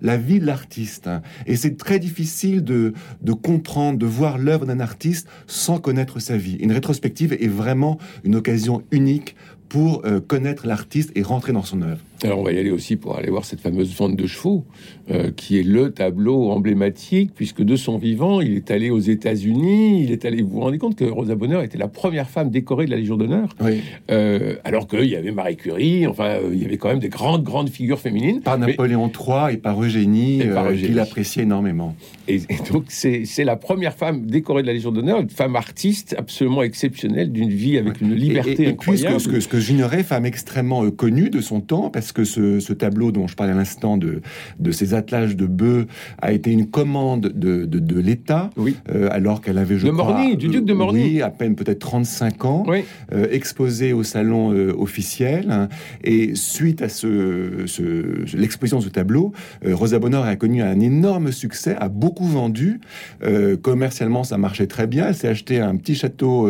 la 0.00 0.16
vie 0.16 0.40
de 0.40 0.46
l'artiste. 0.46 1.10
Et 1.46 1.56
c'est 1.56 1.76
très 1.76 1.98
difficile 1.98 2.62
de, 2.62 2.92
de 3.22 3.32
comprendre, 3.32 3.98
de 3.98 4.06
voir 4.06 4.38
l'œuvre 4.38 4.66
d'un 4.66 4.79
artiste 4.80 5.28
sans 5.46 5.78
connaître 5.78 6.18
sa 6.20 6.36
vie. 6.36 6.56
Une 6.56 6.72
rétrospective 6.72 7.32
est 7.32 7.48
vraiment 7.48 7.98
une 8.24 8.34
occasion 8.34 8.82
unique 8.90 9.36
pour 9.68 10.04
euh, 10.04 10.20
connaître 10.20 10.66
l'artiste 10.66 11.12
et 11.14 11.22
rentrer 11.22 11.52
dans 11.52 11.62
son 11.62 11.82
œuvre. 11.82 12.00
Alors 12.22 12.38
on 12.40 12.42
va 12.42 12.52
y 12.52 12.58
aller 12.58 12.70
aussi 12.70 12.96
pour 12.96 13.16
aller 13.16 13.30
voir 13.30 13.44
cette 13.44 13.60
fameuse 13.60 13.94
vente 13.96 14.14
de 14.16 14.26
chevaux, 14.26 14.64
euh, 15.10 15.30
qui 15.34 15.58
est 15.58 15.62
le 15.62 15.90
tableau 15.90 16.50
emblématique, 16.50 17.30
puisque 17.34 17.62
de 17.62 17.76
son 17.76 17.96
vivant, 17.98 18.40
il 18.40 18.54
est 18.56 18.70
allé 18.70 18.90
aux 18.90 18.98
États-Unis, 18.98 20.02
il 20.04 20.12
est 20.12 20.24
allé. 20.24 20.42
Vous 20.42 20.50
vous 20.50 20.60
rendez 20.60 20.78
compte 20.78 20.96
que 20.96 21.04
Rosa 21.04 21.34
Bonheur 21.34 21.62
était 21.62 21.78
la 21.78 21.88
première 21.88 22.28
femme 22.28 22.50
décorée 22.50 22.84
de 22.86 22.90
la 22.90 22.96
Légion 22.98 23.16
d'honneur, 23.16 23.48
Oui. 23.62 23.80
euh, 24.10 24.56
alors 24.64 24.86
qu'il 24.86 25.04
y 25.06 25.16
avait 25.16 25.30
Marie 25.32 25.56
Curie, 25.56 26.06
enfin 26.06 26.24
euh, 26.42 26.50
il 26.52 26.62
y 26.62 26.64
avait 26.66 26.76
quand 26.76 26.88
même 26.88 26.98
des 26.98 27.08
grandes 27.08 27.42
grandes 27.42 27.70
figures 27.70 27.98
féminines. 28.00 28.40
Par 28.40 28.58
Mais- 28.58 28.66
Napoléon 28.68 29.08
III 29.10 29.54
et 29.54 29.56
par 29.56 29.82
Eugénie, 29.82 30.42
Et 30.42 30.46
par 30.46 30.66
euh, 30.66 30.74
qu'il 30.74 30.98
appréciait 30.98 31.44
énormément. 31.44 31.94
Et, 32.28 32.36
et 32.48 32.56
donc 32.70 32.84
c'est 32.88 33.24
la 33.44 33.56
première 33.56 33.94
femme 33.94 34.26
décorée 34.26 34.62
de 34.62 34.66
la 34.66 34.74
Légion 34.74 34.92
d'honneur, 34.92 35.20
une 35.20 35.30
femme 35.30 35.56
artiste 35.56 36.14
absolument 36.18 36.62
exceptionnelle, 36.62 37.32
d'une 37.32 37.48
vie 37.50 37.78
avec 37.78 38.00
une 38.00 38.14
liberté 38.14 38.64
et, 38.64 38.68
et 38.68 38.72
puis, 38.74 38.98
ce 38.98 39.02
que, 39.02 39.08
incroyable. 39.08 39.20
ce 39.20 39.28
que, 39.28 39.40
ce 39.40 39.48
que 39.48 39.58
j'ignorais, 39.58 40.02
femme 40.02 40.26
extrêmement 40.26 40.88
connue 40.90 41.30
de 41.30 41.40
son 41.40 41.60
temps, 41.60 41.90
parce 41.90 42.09
que 42.12 42.24
ce, 42.24 42.60
ce 42.60 42.72
tableau 42.72 43.12
dont 43.12 43.26
je 43.26 43.34
parlais 43.36 43.52
à 43.52 43.56
l'instant 43.56 43.96
de, 43.96 44.20
de 44.58 44.70
ces 44.72 44.94
attelages 44.94 45.36
de 45.36 45.46
bœufs 45.46 45.86
a 46.20 46.32
été 46.32 46.50
une 46.52 46.66
commande 46.66 47.28
de, 47.34 47.64
de, 47.64 47.78
de 47.78 48.00
l'État, 48.00 48.50
Oui. 48.56 48.76
euh, 48.94 49.08
alors 49.10 49.40
qu'elle 49.40 49.58
avait, 49.58 49.78
je 49.78 49.86
De 49.86 49.92
crois, 49.92 50.12
Morny, 50.12 50.36
du 50.36 50.48
duc 50.48 50.64
de 50.64 50.72
Morny. 50.72 51.02
Oui, 51.02 51.22
à 51.22 51.30
peine 51.30 51.54
peut-être 51.56 51.78
35 51.80 52.44
ans, 52.44 52.64
Oui. 52.68 52.84
euh, 53.12 53.26
exposée 53.30 53.92
au 53.92 54.02
salon 54.02 54.52
euh, 54.52 54.72
officiel. 54.76 55.46
hein. 55.50 55.68
et 56.04 56.34
suite 56.34 56.82
à 56.82 56.88
ce, 56.88 57.64
ce- 57.66 58.36
l'exposition 58.36 58.78
de 58.78 58.84
ce 58.84 58.88
tableau, 58.88 59.32
euh, 59.64 59.74
Rosa 59.74 59.98
Bonheur 59.98 60.24
a 60.24 60.36
connu 60.36 60.62
un 60.62 60.80
énorme 60.80 61.32
succès, 61.32 61.76
a 61.78 61.88
beaucoup 61.88 62.26
vendu. 62.26 62.80
Commercialement, 63.62 64.24
ça 64.24 64.38
marchait 64.38 64.66
très 64.66 64.86
bien. 64.86 65.08
Elle 65.08 65.14
s'est 65.14 65.28
acheté 65.28 65.60
un 65.60 65.76
petit 65.76 65.94
château 65.94 66.48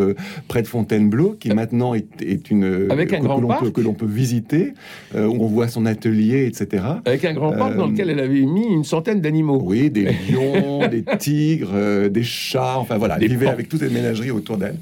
près 0.48 0.62
de 0.62 0.66
Fontainebleau, 0.66 1.36
qui 1.38 1.48
maintenant 1.54 1.94
est, 1.94 2.06
est 2.22 2.50
une 2.50 2.86
Avec 2.90 3.12
un 3.12 3.18
que, 3.18 3.22
grand 3.24 3.40
que 3.70 3.80
l'on 3.80 3.94
peut, 3.94 4.06
visiter, 4.06 4.74
où 5.14 5.18
on 5.18 5.46
voit 5.50 5.68
son 5.68 5.86
atelier, 5.86 6.46
etc. 6.46 6.84
Avec 7.04 7.24
un 7.24 7.34
grand 7.34 7.52
parc 7.52 7.76
dans 7.76 7.86
lequel 7.86 8.10
elle 8.10 8.20
avait 8.20 8.42
mis 8.42 8.66
une 8.66 8.84
centaine 8.84 9.20
d'animaux. 9.20 9.60
Oui, 9.62 9.90
des 9.90 10.04
lions, 10.30 10.86
des 10.88 11.04
tigres, 11.18 12.08
des 12.08 12.22
chats, 12.22 12.78
enfin 12.78 12.98
voilà, 12.98 13.18
elle 13.20 13.28
vivait 13.28 13.48
avec 13.48 13.68
toutes 13.68 13.82
les 13.82 13.90
ménageries 13.90 14.30
autour 14.30 14.56
d'elle. 14.56 14.76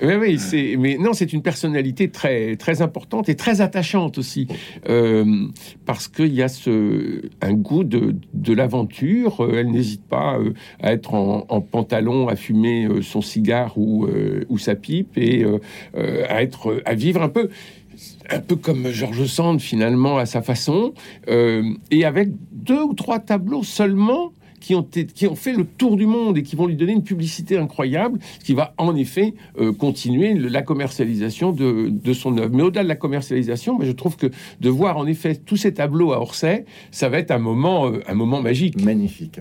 Oui, 0.00 0.14
oui, 0.14 0.38
c'est, 0.38 0.76
mais 0.78 0.96
non, 0.96 1.12
c'est 1.12 1.32
une 1.32 1.42
personnalité 1.42 2.08
très, 2.08 2.56
très 2.56 2.82
importante 2.82 3.28
et 3.28 3.34
très 3.34 3.60
attachante 3.60 4.16
aussi, 4.18 4.46
euh, 4.88 5.46
parce 5.86 6.06
qu'il 6.06 6.32
y 6.32 6.42
a 6.42 6.48
ce, 6.48 7.22
un 7.40 7.52
goût 7.52 7.82
de, 7.82 8.14
de 8.32 8.52
l'aventure. 8.52 9.42
Euh, 9.42 9.58
elle 9.58 9.70
n'hésite 9.72 10.04
pas 10.04 10.38
euh, 10.38 10.52
à 10.80 10.92
être 10.92 11.14
en, 11.14 11.60
pantalon, 11.60 12.28
à 12.28 12.36
fumer 12.36 12.88
son 13.02 13.20
cigare 13.20 13.76
ou, 13.76 14.06
ou 14.48 14.58
sa 14.58 14.74
pipe 14.74 15.18
et 15.18 15.44
à 15.94 16.42
être, 16.42 16.80
à 16.84 16.94
vivre 16.94 17.22
un 17.22 17.28
peu 17.28 17.48
un 18.28 18.40
peu 18.40 18.56
comme 18.56 18.90
Georges 18.90 19.26
Sand 19.26 19.60
finalement 19.60 20.18
à 20.18 20.26
sa 20.26 20.42
façon, 20.42 20.92
et 21.28 22.04
avec 22.04 22.30
deux 22.52 22.82
ou 22.82 22.94
trois 22.94 23.18
tableaux 23.18 23.62
seulement 23.62 24.32
qui 24.60 24.74
ont, 24.74 24.82
qui 24.82 25.26
ont 25.26 25.36
fait 25.36 25.52
le 25.52 25.64
tour 25.64 25.96
du 25.96 26.06
monde 26.06 26.38
et 26.38 26.42
qui 26.42 26.56
vont 26.56 26.66
lui 26.66 26.76
donner 26.76 26.92
une 26.92 27.04
publicité 27.04 27.56
incroyable, 27.56 28.18
qui 28.44 28.54
va 28.54 28.74
en 28.78 28.96
effet 28.96 29.34
euh, 29.58 29.72
continuer 29.72 30.34
la 30.34 30.62
commercialisation 30.62 31.52
de, 31.52 31.88
de 31.90 32.12
son 32.12 32.36
œuvre. 32.38 32.54
Mais 32.54 32.62
au-delà 32.62 32.82
de 32.82 32.88
la 32.88 32.96
commercialisation, 32.96 33.78
je 33.80 33.92
trouve 33.92 34.16
que 34.16 34.26
de 34.60 34.68
voir 34.68 34.96
en 34.96 35.06
effet 35.06 35.36
tous 35.36 35.56
ces 35.56 35.74
tableaux 35.74 36.12
à 36.12 36.20
Orsay, 36.20 36.64
ça 36.90 37.08
va 37.08 37.18
être 37.18 37.30
un 37.30 37.38
moment, 37.38 37.86
euh, 37.86 38.00
un 38.06 38.14
moment 38.14 38.42
magique. 38.42 38.82
Magnifique. 38.82 39.40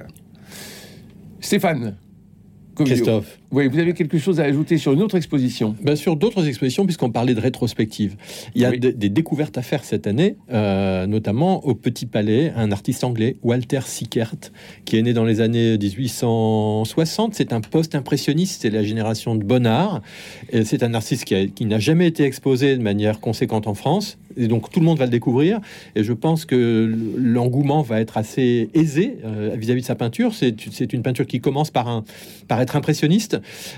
Stéphane, 1.39 1.97
Christophe. 2.75 3.39
Oui, 3.49 3.67
vous 3.67 3.79
avez 3.79 3.93
quelque 3.93 4.17
chose 4.17 4.41
à 4.41 4.43
ajouter 4.43 4.77
sur 4.77 4.91
une 4.91 5.01
autre 5.01 5.15
exposition? 5.15 5.73
Bien 5.81 5.95
sûr, 5.95 6.17
d'autres 6.17 6.47
expositions, 6.47 6.85
puisqu'on 6.85 7.11
parlait 7.11 7.33
de 7.33 7.39
rétrospective. 7.39 8.17
Il 8.55 8.61
y 8.61 8.65
a 8.65 8.71
des 8.71 9.09
découvertes 9.09 9.57
à 9.57 9.61
faire 9.61 9.85
cette 9.85 10.05
année, 10.05 10.35
euh, 10.51 11.07
notamment 11.07 11.65
au 11.65 11.73
Petit 11.73 12.05
Palais, 12.07 12.51
un 12.57 12.73
artiste 12.73 13.05
anglais, 13.05 13.37
Walter 13.43 13.79
Sickert, 13.85 14.35
qui 14.83 14.97
est 14.97 15.01
né 15.01 15.13
dans 15.13 15.23
les 15.23 15.39
années 15.39 15.77
1860. 15.77 17.35
C'est 17.35 17.53
un 17.53 17.61
post-impressionniste, 17.61 18.63
c'est 18.63 18.69
la 18.69 18.83
génération 18.83 19.35
de 19.35 19.43
Bonnard. 19.43 20.01
C'est 20.63 20.83
un 20.83 20.93
artiste 20.93 21.23
qui, 21.23 21.65
n'a 21.65 21.79
jamais 21.79 22.07
été 22.07 22.23
exposé 22.23 22.75
de 22.75 22.83
manière 22.83 23.21
conséquente 23.21 23.67
en 23.67 23.73
France. 23.73 24.17
Et 24.35 24.47
donc 24.47 24.69
tout 24.69 24.79
le 24.79 24.85
monde 24.85 24.99
va 24.99 25.05
le 25.05 25.11
découvrir. 25.11 25.59
Et 25.95 26.03
je 26.03 26.13
pense 26.13 26.45
que 26.45 26.93
l'engouement 27.17 27.81
va 27.81 27.99
être 28.01 28.17
assez 28.17 28.69
aisé 28.73 29.17
euh, 29.25 29.55
vis-à-vis 29.57 29.81
de 29.81 29.85
sa 29.85 29.95
peinture. 29.95 30.33
C'est 30.33 30.93
une 30.93 31.01
peinture 31.01 31.25
qui 31.25 31.39
commence 31.39 31.71
par, 31.71 31.87
un, 31.87 32.03
par 32.47 32.61
être 32.61 32.75
impressionniste. 32.75 33.36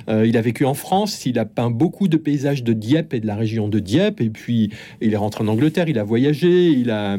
Euh, 0.10 0.26
il 0.26 0.38
a 0.38 0.42
vécu 0.42 0.66
en 0.66 0.74
France, 0.74 1.26
il 1.26 1.40
a 1.40 1.46
peint 1.46 1.70
beaucoup 1.70 2.08
de 2.08 2.18
paysages 2.18 2.64
de 2.64 2.74
Dieppe 2.74 3.14
et 3.14 3.20
de 3.20 3.28
la 3.28 3.36
région 3.36 3.68
de 3.68 3.80
Dieppe, 3.80 4.22
et 4.22 4.30
puis 4.30 4.72
il 5.02 5.14
est 5.14 5.18
rentré 5.18 5.44
en 5.44 5.48
Angleterre, 5.48 5.90
il 5.90 6.00
a 6.00 6.04
voyagé, 6.04 6.68
il 6.68 6.92
a, 6.92 7.18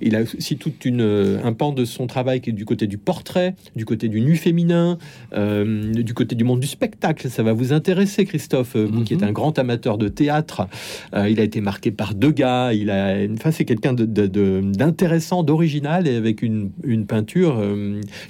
il 0.00 0.16
a 0.16 0.22
aussi 0.22 0.56
toute 0.56 0.84
une, 0.84 1.40
un 1.42 1.52
pan 1.52 1.72
de 1.72 1.84
son 1.84 2.06
travail 2.06 2.40
qui 2.40 2.50
est 2.50 2.54
du 2.54 2.64
côté 2.64 2.86
du 2.86 2.98
portrait, 2.98 3.54
du 3.76 3.84
côté 3.84 4.08
du 4.08 4.20
nu 4.20 4.36
féminin, 4.36 4.98
euh, 5.34 5.92
du 5.92 6.14
côté 6.14 6.34
du 6.34 6.44
monde 6.44 6.60
du 6.60 6.66
spectacle. 6.66 7.28
Ça 7.28 7.42
va 7.42 7.52
vous 7.52 7.72
intéresser, 7.72 8.24
Christophe, 8.24 8.76
vous 8.76 9.04
qui 9.04 9.14
êtes 9.14 9.22
mhm. 9.22 9.28
un 9.28 9.32
grand 9.32 9.58
amateur 9.58 9.98
de 9.98 10.08
théâtre. 10.08 10.68
Euh, 11.14 11.28
il 11.28 11.40
a 11.40 11.42
été 11.42 11.60
marqué 11.60 11.90
par 11.90 12.14
Degas, 12.14 12.72
il 12.72 12.90
a, 12.90 13.16
enfin, 13.32 13.50
c'est 13.50 13.64
quelqu'un 13.64 13.94
d'intéressant, 13.94 15.42
de, 15.42 15.46
d'original 15.46 16.06
et 16.08 16.16
avec 16.16 16.42
une, 16.42 16.70
une 16.82 17.06
peinture 17.06 17.62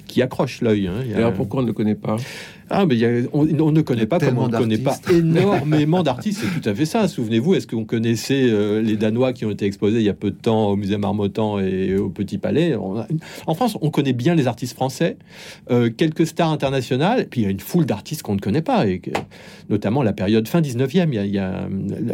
qui 0.07 0.21
accroche 0.21 0.61
l'œil. 0.61 0.87
Hein. 0.87 1.03
Alors 1.15 1.33
pourquoi 1.33 1.59
on 1.59 1.63
ne 1.63 1.67
le 1.67 1.73
connaît 1.73 1.95
pas? 1.95 2.17
Ah, 2.69 2.85
mais 2.85 2.97
on, 3.33 3.45
ne 3.45 3.81
connaît 3.81 4.07
pas 4.07 4.19
comme 4.19 4.37
on 4.37 4.47
ne 4.47 4.57
connaît 4.57 4.77
pas 4.77 4.97
énormément 5.11 6.01
d'artistes. 6.03 6.41
C'est 6.41 6.59
tout 6.59 6.67
à 6.67 6.73
fait 6.73 6.85
ça. 6.85 7.07
Souvenez-vous, 7.07 7.55
est-ce 7.55 7.67
qu'on 7.67 7.85
connaissait 7.85 8.47
euh, 8.49 8.81
les 8.81 8.97
Danois 8.97 9.33
qui 9.33 9.45
ont 9.45 9.51
été 9.51 9.65
exposés 9.65 9.99
il 9.99 10.05
y 10.05 10.09
a 10.09 10.13
peu 10.13 10.31
de 10.31 10.35
temps 10.35 10.69
au 10.69 10.75
musée 10.75 10.97
Marmottan 10.97 11.59
et 11.59 11.95
au 11.95 12.09
Petit 12.09 12.37
Palais? 12.37 12.75
En 13.45 13.53
France, 13.53 13.77
on 13.81 13.91
connaît 13.91 14.13
bien 14.13 14.35
les 14.35 14.47
artistes 14.47 14.73
français, 14.73 15.17
euh, 15.69 15.89
quelques 15.95 16.25
stars 16.25 16.51
internationales, 16.51 17.27
puis 17.29 17.41
il 17.41 17.43
y 17.43 17.47
a 17.47 17.51
une 17.51 17.59
foule 17.59 17.85
d'artistes 17.85 18.23
qu'on 18.23 18.35
ne 18.35 18.39
connaît 18.39 18.61
pas, 18.61 18.87
et 18.87 19.01
notamment 19.69 20.01
la 20.01 20.13
période 20.13 20.47
fin 20.47 20.61
19e. 20.61 21.09
Il 21.11 21.31
y 21.31 21.39
a, 21.39 21.67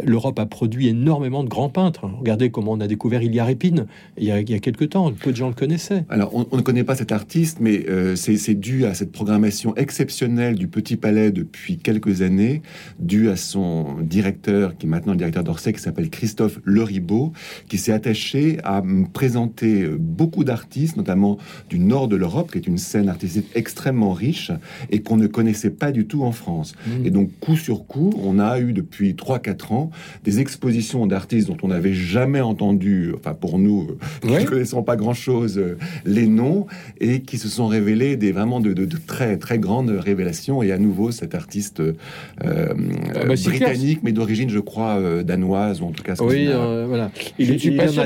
L'Europe 0.04 0.38
a 0.38 0.46
produit 0.46 0.88
énormément 0.88 1.44
de 1.44 1.48
grands 1.48 1.70
peintres. 1.70 2.10
Regardez 2.18 2.50
comment 2.50 2.72
on 2.72 2.80
a 2.80 2.86
découvert 2.86 3.22
Ilya 3.22 3.44
Répine 3.44 3.86
il 4.18 4.24
y 4.24 4.30
a, 4.30 4.40
il 4.40 4.50
y 4.50 4.54
a 4.54 4.58
quelques 4.58 4.90
temps. 4.90 5.10
Peu 5.12 5.32
de 5.32 5.36
gens 5.36 5.48
le 5.48 5.54
connaissaient. 5.54 6.04
Alors, 6.08 6.34
on, 6.34 6.56
ne 6.56 6.62
connaît 6.62 6.84
pas 6.84 6.94
cet 6.94 7.12
artiste, 7.12 7.58
mais 7.60 7.86
euh, 7.88 8.16
c'est 8.16 8.54
dû 8.54 8.84
à 8.84 8.94
cette 8.94 9.12
programmation 9.12 9.74
exceptionnelle 9.76 10.41
du 10.50 10.66
Petit 10.66 10.96
Palais 10.96 11.30
depuis 11.30 11.78
quelques 11.78 12.22
années, 12.22 12.62
dû 12.98 13.30
à 13.30 13.36
son 13.36 13.96
directeur, 14.00 14.76
qui 14.76 14.86
est 14.86 14.88
maintenant 14.88 15.12
le 15.12 15.18
directeur 15.18 15.44
d'Orsay, 15.44 15.72
qui 15.72 15.80
s'appelle 15.80 16.10
Christophe 16.10 16.58
Leribaud, 16.64 17.32
qui 17.68 17.78
s'est 17.78 17.92
attaché 17.92 18.58
à 18.64 18.82
présenter 19.12 19.86
beaucoup 19.98 20.42
d'artistes, 20.42 20.96
notamment 20.96 21.38
du 21.70 21.78
nord 21.78 22.08
de 22.08 22.16
l'Europe, 22.16 22.50
qui 22.50 22.58
est 22.58 22.66
une 22.66 22.78
scène 22.78 23.08
artistique 23.08 23.46
extrêmement 23.54 24.12
riche 24.12 24.50
et 24.90 25.02
qu'on 25.02 25.16
ne 25.16 25.28
connaissait 25.28 25.70
pas 25.70 25.92
du 25.92 26.06
tout 26.06 26.24
en 26.24 26.32
France. 26.32 26.74
Mmh. 26.86 27.06
Et 27.06 27.10
donc, 27.10 27.30
coup 27.40 27.56
sur 27.56 27.86
coup, 27.86 28.12
on 28.18 28.38
a 28.38 28.58
eu 28.58 28.72
depuis 28.72 29.14
3-4 29.14 29.72
ans 29.72 29.90
des 30.24 30.40
expositions 30.40 31.06
d'artistes 31.06 31.48
dont 31.48 31.56
on 31.62 31.68
n'avait 31.68 31.94
jamais 31.94 32.40
entendu, 32.40 33.12
enfin 33.16 33.34
pour 33.34 33.58
nous, 33.58 33.96
qui 34.22 34.28
ne 34.28 34.44
connaissons 34.44 34.82
pas 34.82 34.96
grand-chose, 34.96 35.58
euh, 35.58 35.78
les 36.04 36.26
noms, 36.26 36.66
et 37.00 37.22
qui 37.22 37.38
se 37.38 37.48
sont 37.48 37.66
révélés 37.66 38.16
des 38.16 38.32
vraiment 38.32 38.60
de, 38.60 38.72
de 38.72 38.96
très 39.06 39.36
très 39.36 39.58
grandes 39.58 39.90
révélations 39.90 40.31
et 40.62 40.72
à 40.72 40.78
nouveau 40.78 41.10
cet 41.10 41.34
artiste 41.34 41.80
euh, 41.80 41.94
ah 42.40 43.24
bah, 43.26 43.34
britannique, 43.34 44.00
mais 44.02 44.12
d'origine, 44.12 44.48
je 44.48 44.58
crois, 44.58 44.96
euh, 44.96 45.22
danoise 45.22 45.80
ou 45.80 45.86
en 45.86 45.90
tout 45.90 46.02
cas. 46.02 46.14
Oui, 46.20 46.46
euh, 46.48 46.86
voilà. 46.88 47.10
Il, 47.38 47.46
je 47.46 47.52
ne 47.52 47.58
suis, 47.58 47.70
pas 47.72 47.88
sûr 47.88 48.04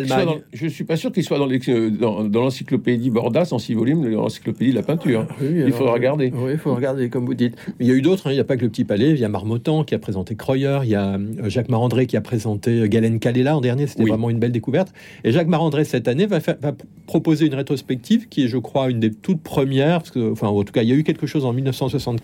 je 0.52 0.66
suis 0.66 0.84
pas 0.84 0.96
sûr 0.96 1.12
qu'il 1.12 1.22
soit 1.22 1.38
dans 1.38 2.40
l'encyclopédie 2.40 3.10
Bordas 3.10 3.48
en 3.52 3.58
six 3.58 3.74
volumes, 3.74 4.06
l'encyclopédie 4.06 4.70
de 4.70 4.76
la 4.76 4.82
peinture. 4.82 5.26
il 5.40 5.72
faut 5.72 5.90
regarder. 5.90 6.32
Oui, 6.34 6.52
il 6.52 6.58
faut 6.58 6.74
regarder, 6.74 7.08
comme 7.08 7.26
vous 7.26 7.34
dites. 7.34 7.54
Mais 7.78 7.86
il 7.86 7.88
y 7.88 7.90
a 7.90 7.94
eu 7.94 8.02
d'autres. 8.02 8.26
Hein. 8.26 8.30
Il 8.32 8.34
n'y 8.34 8.40
a 8.40 8.44
pas 8.44 8.56
que 8.56 8.62
le 8.62 8.68
Petit 8.68 8.84
Palais. 8.84 9.10
Il 9.10 9.18
y 9.18 9.24
a 9.24 9.28
Marmottan 9.28 9.84
qui 9.84 9.94
a 9.94 9.98
présenté 9.98 10.34
Croyer. 10.34 10.80
Il 10.82 10.90
y 10.90 10.94
a 10.94 11.18
Jacques 11.44 11.68
Marandré 11.68 12.06
qui 12.06 12.16
a 12.16 12.20
présenté 12.20 12.88
Galen 12.88 13.18
Kalela 13.18 13.56
en 13.56 13.60
dernier. 13.60 13.86
C'était 13.86 14.04
vraiment 14.04 14.30
une 14.30 14.38
belle 14.38 14.52
découverte. 14.52 14.92
Et 15.24 15.32
Jacques 15.32 15.48
Marandré 15.48 15.84
cette 15.84 16.08
année 16.08 16.26
va, 16.26 16.38
va, 16.38 16.72
proposer 17.06 17.46
une 17.46 17.54
rétrospective 17.54 18.28
qui 18.28 18.44
est, 18.44 18.48
je 18.48 18.58
crois, 18.58 18.90
une 18.90 19.00
des 19.00 19.10
toutes 19.10 19.42
premières. 19.42 19.98
Parce 19.98 20.10
que, 20.10 20.32
enfin, 20.32 20.48
en 20.48 20.62
tout 20.64 20.72
cas, 20.72 20.82
il 20.82 20.88
y 20.88 20.92
a 20.92 20.96
eu 20.96 21.04
quelque 21.04 21.26
chose 21.26 21.44
en 21.44 21.52
1960 21.52 22.15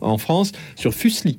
en 0.00 0.18
France 0.18 0.52
sur 0.76 0.94
Fuseli. 0.94 1.38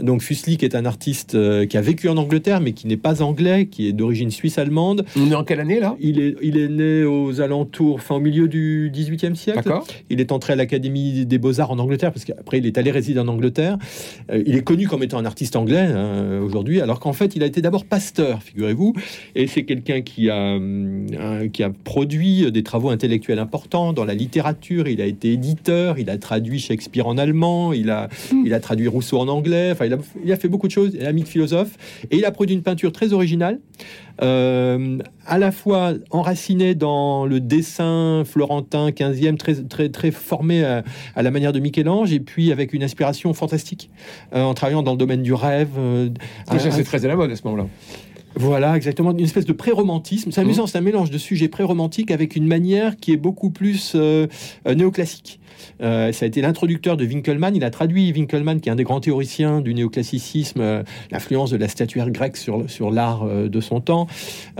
Donc 0.00 0.22
Fuseli, 0.22 0.56
qui 0.56 0.64
est 0.64 0.74
un 0.74 0.84
artiste 0.84 1.34
euh, 1.34 1.66
qui 1.66 1.76
a 1.76 1.80
vécu 1.80 2.08
en 2.08 2.16
Angleterre, 2.16 2.60
mais 2.60 2.72
qui 2.72 2.86
n'est 2.86 2.96
pas 2.96 3.22
anglais, 3.22 3.66
qui 3.66 3.88
est 3.88 3.92
d'origine 3.92 4.30
suisse-allemande. 4.30 5.04
On 5.16 5.30
est 5.30 5.34
en 5.34 5.44
quelle 5.44 5.60
année 5.60 5.80
là? 5.80 5.96
Il 6.00 6.20
est, 6.20 6.36
il 6.42 6.56
est 6.56 6.68
né 6.68 7.04
aux 7.04 7.40
alentours, 7.40 7.96
enfin 7.96 8.16
au 8.16 8.20
milieu 8.20 8.48
du 8.48 8.90
18e 8.94 9.34
siècle. 9.34 9.72
Il 10.10 10.20
est 10.20 10.32
entré 10.32 10.52
à 10.52 10.56
l'Académie 10.56 11.26
des 11.26 11.38
Beaux-Arts 11.38 11.70
en 11.70 11.78
Angleterre, 11.78 12.12
parce 12.12 12.24
qu'après 12.24 12.58
il 12.58 12.66
est 12.66 12.78
allé 12.78 12.90
résider 12.90 13.18
en 13.18 13.28
Angleterre. 13.28 13.78
Euh, 14.30 14.42
il 14.46 14.56
est 14.56 14.62
connu 14.62 14.86
comme 14.86 15.02
étant 15.02 15.18
un 15.18 15.24
artiste 15.24 15.56
anglais 15.56 15.88
hein, 15.94 16.40
aujourd'hui, 16.42 16.80
alors 16.80 17.00
qu'en 17.00 17.12
fait 17.12 17.34
il 17.36 17.42
a 17.42 17.46
été 17.46 17.60
d'abord 17.60 17.84
pasteur, 17.84 18.42
figurez-vous. 18.42 18.94
Et 19.34 19.46
c'est 19.46 19.64
quelqu'un 19.64 20.02
qui 20.02 20.30
a, 20.30 20.54
euh, 20.54 21.48
qui 21.48 21.62
a 21.62 21.70
produit 21.70 22.50
des 22.52 22.62
travaux 22.62 22.90
intellectuels 22.90 23.38
importants 23.38 23.92
dans 23.92 24.04
la 24.04 24.14
littérature. 24.14 24.86
Il 24.88 25.00
a 25.00 25.06
été 25.06 25.32
éditeur, 25.32 25.98
il 25.98 26.10
a 26.10 26.18
traduit 26.18 26.58
Shakespeare 26.58 27.06
en 27.06 27.18
allemand, 27.18 27.72
il 27.72 27.90
a, 27.90 28.08
hmm. 28.32 28.42
il 28.46 28.54
a 28.54 28.60
traduit 28.60 28.88
Rousseau 28.88 29.18
en 29.18 29.28
anglais 29.28 29.74
il 30.24 30.32
a, 30.32 30.36
fait 30.36 30.48
beaucoup 30.48 30.66
de 30.66 30.72
choses, 30.72 30.92
il 30.94 31.04
a 31.06 31.12
mis 31.12 31.22
de 31.22 31.28
philosophe, 31.28 31.76
et 32.10 32.16
il 32.16 32.24
a 32.24 32.30
produit 32.30 32.54
une 32.54 32.62
peinture 32.62 32.92
très 32.92 33.12
originale, 33.12 33.60
euh, 34.22 34.98
à 35.26 35.38
la 35.38 35.52
fois 35.52 35.92
enracinée 36.10 36.74
dans 36.74 37.26
le 37.26 37.40
dessin 37.40 38.24
florentin 38.24 38.90
15e, 38.90 39.36
très, 39.36 39.54
très, 39.54 39.88
très 39.88 40.10
formé 40.10 40.64
à, 40.64 40.82
la 41.16 41.30
manière 41.30 41.52
de 41.52 41.60
Michel-Ange, 41.60 42.12
et 42.12 42.20
puis 42.20 42.52
avec 42.52 42.72
une 42.72 42.82
inspiration 42.82 43.32
fantastique, 43.34 43.90
euh, 44.34 44.42
en 44.42 44.54
travaillant 44.54 44.82
dans 44.82 44.92
le 44.92 44.98
domaine 44.98 45.22
du 45.22 45.34
rêve. 45.34 45.70
Euh, 45.78 46.10
ça, 46.46 46.70
c'est 46.70 46.84
très 46.84 47.04
à 47.04 47.08
la 47.08 47.16
mode 47.16 47.30
à 47.30 47.36
ce 47.36 47.42
moment-là. 47.44 47.68
Voilà, 48.38 48.76
exactement, 48.76 49.12
une 49.12 49.20
espèce 49.20 49.46
de 49.46 49.52
pré-romantisme. 49.52 50.30
C'est 50.30 50.40
amusant, 50.40 50.64
mmh. 50.64 50.68
c'est 50.68 50.78
un 50.78 50.82
mélange 50.82 51.10
de 51.10 51.18
sujets 51.18 51.48
pré-romantiques 51.48 52.10
avec 52.10 52.36
une 52.36 52.46
manière 52.46 52.96
qui 52.96 53.12
est 53.12 53.16
beaucoup 53.16 53.50
plus 53.50 53.96
néoclassique. 54.64 55.40
Euh, 55.80 56.12
ça 56.12 56.24
a 56.24 56.28
été 56.28 56.40
l'introducteur 56.40 56.96
de 56.96 57.04
Winkelmann. 57.04 57.54
Il 57.54 57.64
a 57.64 57.70
traduit 57.70 58.12
Winkelmann, 58.12 58.60
qui 58.60 58.68
est 58.68 58.72
un 58.72 58.76
des 58.76 58.84
grands 58.84 59.00
théoriciens 59.00 59.60
du 59.60 59.74
néoclassicisme, 59.74 60.60
euh, 60.60 60.82
l'influence 61.10 61.50
de 61.50 61.56
la 61.56 61.68
statuaire 61.68 62.10
grecque 62.10 62.36
sur, 62.36 62.68
sur 62.68 62.90
l'art 62.90 63.22
euh, 63.24 63.48
de 63.48 63.60
son 63.60 63.80
temps. 63.80 64.06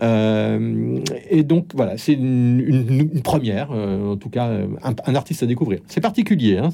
et 0.01 1.43
donc, 1.43 1.71
voilà, 1.75 1.97
c'est 1.99 2.15
une, 2.15 3.21
première, 3.23 3.71
en 3.71 4.17
tout 4.17 4.29
cas, 4.29 4.51
un, 4.83 5.15
artiste 5.15 5.43
à 5.43 5.47
découvrir. 5.47 5.81
C'est 5.87 6.01
particulier. 6.01 6.59
Hein, 6.59 6.71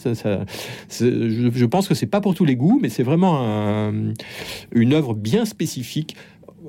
je, 0.91 1.65
pense 1.65 1.89
que 1.89 1.95
c'est 1.95 2.07
pas 2.07 2.21
pour 2.21 2.35
tous 2.35 2.45
les 2.45 2.57
goûts, 2.57 2.79
mais 2.81 2.89
c'est 2.89 3.03
vraiment 3.03 3.93
une 4.73 4.93
œuvre 4.93 5.15
bien 5.15 5.45
spécifique 5.45 6.17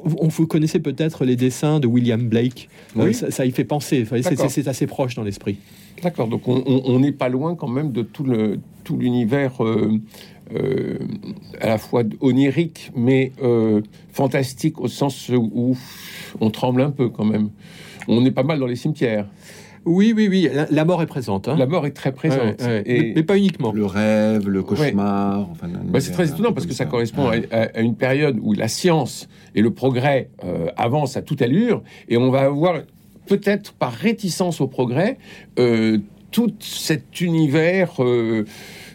on, 0.04 0.28
vous 0.28 0.48
connaissez 0.48 0.80
peut-être 0.80 1.25
les 1.25 1.36
dessins 1.36 1.80
de 1.80 1.88
William 1.88 2.22
Blake. 2.22 2.70
Oui. 2.96 3.14
ça, 3.14 3.32
ça, 3.32 3.46
y 3.46 3.52
fait 3.52 3.64
penser. 3.64 4.06
C'est 4.50 4.68
assez 4.68 4.88
proche 4.88 5.16
dans 5.16 5.24
l'esprit. 5.24 5.58
D'accord, 6.04 6.28
donc 6.28 6.48
on 6.48 7.00
n'est 7.00 7.14
pas 7.14 7.30
loin 7.30 7.56
quand 7.56 7.70
même 7.70 7.92
de 7.92 8.02
tout 8.02 8.24
le 8.24 8.60
tout 8.84 8.98
l'univers 8.98 9.64
euh, 9.64 10.00
à 11.60 11.68
la 11.68 11.78
fois 11.78 12.04
onirique, 12.20 12.92
mais 12.96 13.32
fantastique 14.12 14.80
au 14.80 14.88
sens 14.88 15.30
où 15.30 15.78
on 16.42 16.50
tremble 16.50 16.82
un 16.82 16.92
peu 16.92 17.10
quand 17.10 17.25
même. 17.25 17.50
On 18.08 18.24
est 18.25 18.32
pas 18.32 18.44
mal 18.44 18.60
dans 18.60 18.68
les 18.68 18.75
cimetières. 18.75 19.28
Oui, 19.86 20.13
oui, 20.15 20.27
oui. 20.27 20.50
La, 20.72 20.86
mort 20.86 21.01
est 21.01 21.08
présente. 21.08 21.48
Hein. 21.48 21.56
La 21.58 21.68
mort 21.68 21.86
est 21.86 21.92
très 21.92 22.12
présente. 22.12 22.62
Et... 22.86 23.13
Mais, 23.15 23.24
pas 23.24 23.38
uniquement. 23.38 23.72
Le 23.72 23.86
rêve, 23.86 24.50
le 24.50 24.63
cauchemar. 24.63 25.48
Bah, 25.86 26.00
c'est 26.00 26.12
très 26.12 26.30
étonnant 26.30 26.54
parce 26.54 26.65
que 26.65 26.74
ça, 26.74 26.86
correspond 26.86 27.32
à, 27.51 27.80
une 27.80 27.96
période 27.96 28.38
où 28.42 28.54
la 28.54 28.68
science 28.68 29.27
et 29.54 29.62
le 29.62 29.72
progrès 29.72 30.30
euh, 30.44 30.68
avancent 30.75 31.18
à 31.18 31.22
toute 31.22 31.42
allure. 31.42 31.84
Et 32.10 32.18
on 32.18 32.32
va 32.32 32.42
avoir, 32.42 32.82
peut-être 33.27 33.74
par 33.74 33.94
réticence 33.94 34.60
au 34.60 34.68
progrès, 34.68 35.18
euh, 35.60 36.00
tout 36.32 36.54
cet 36.60 37.22
univers. 37.22 38.04
Euh, 38.04 38.46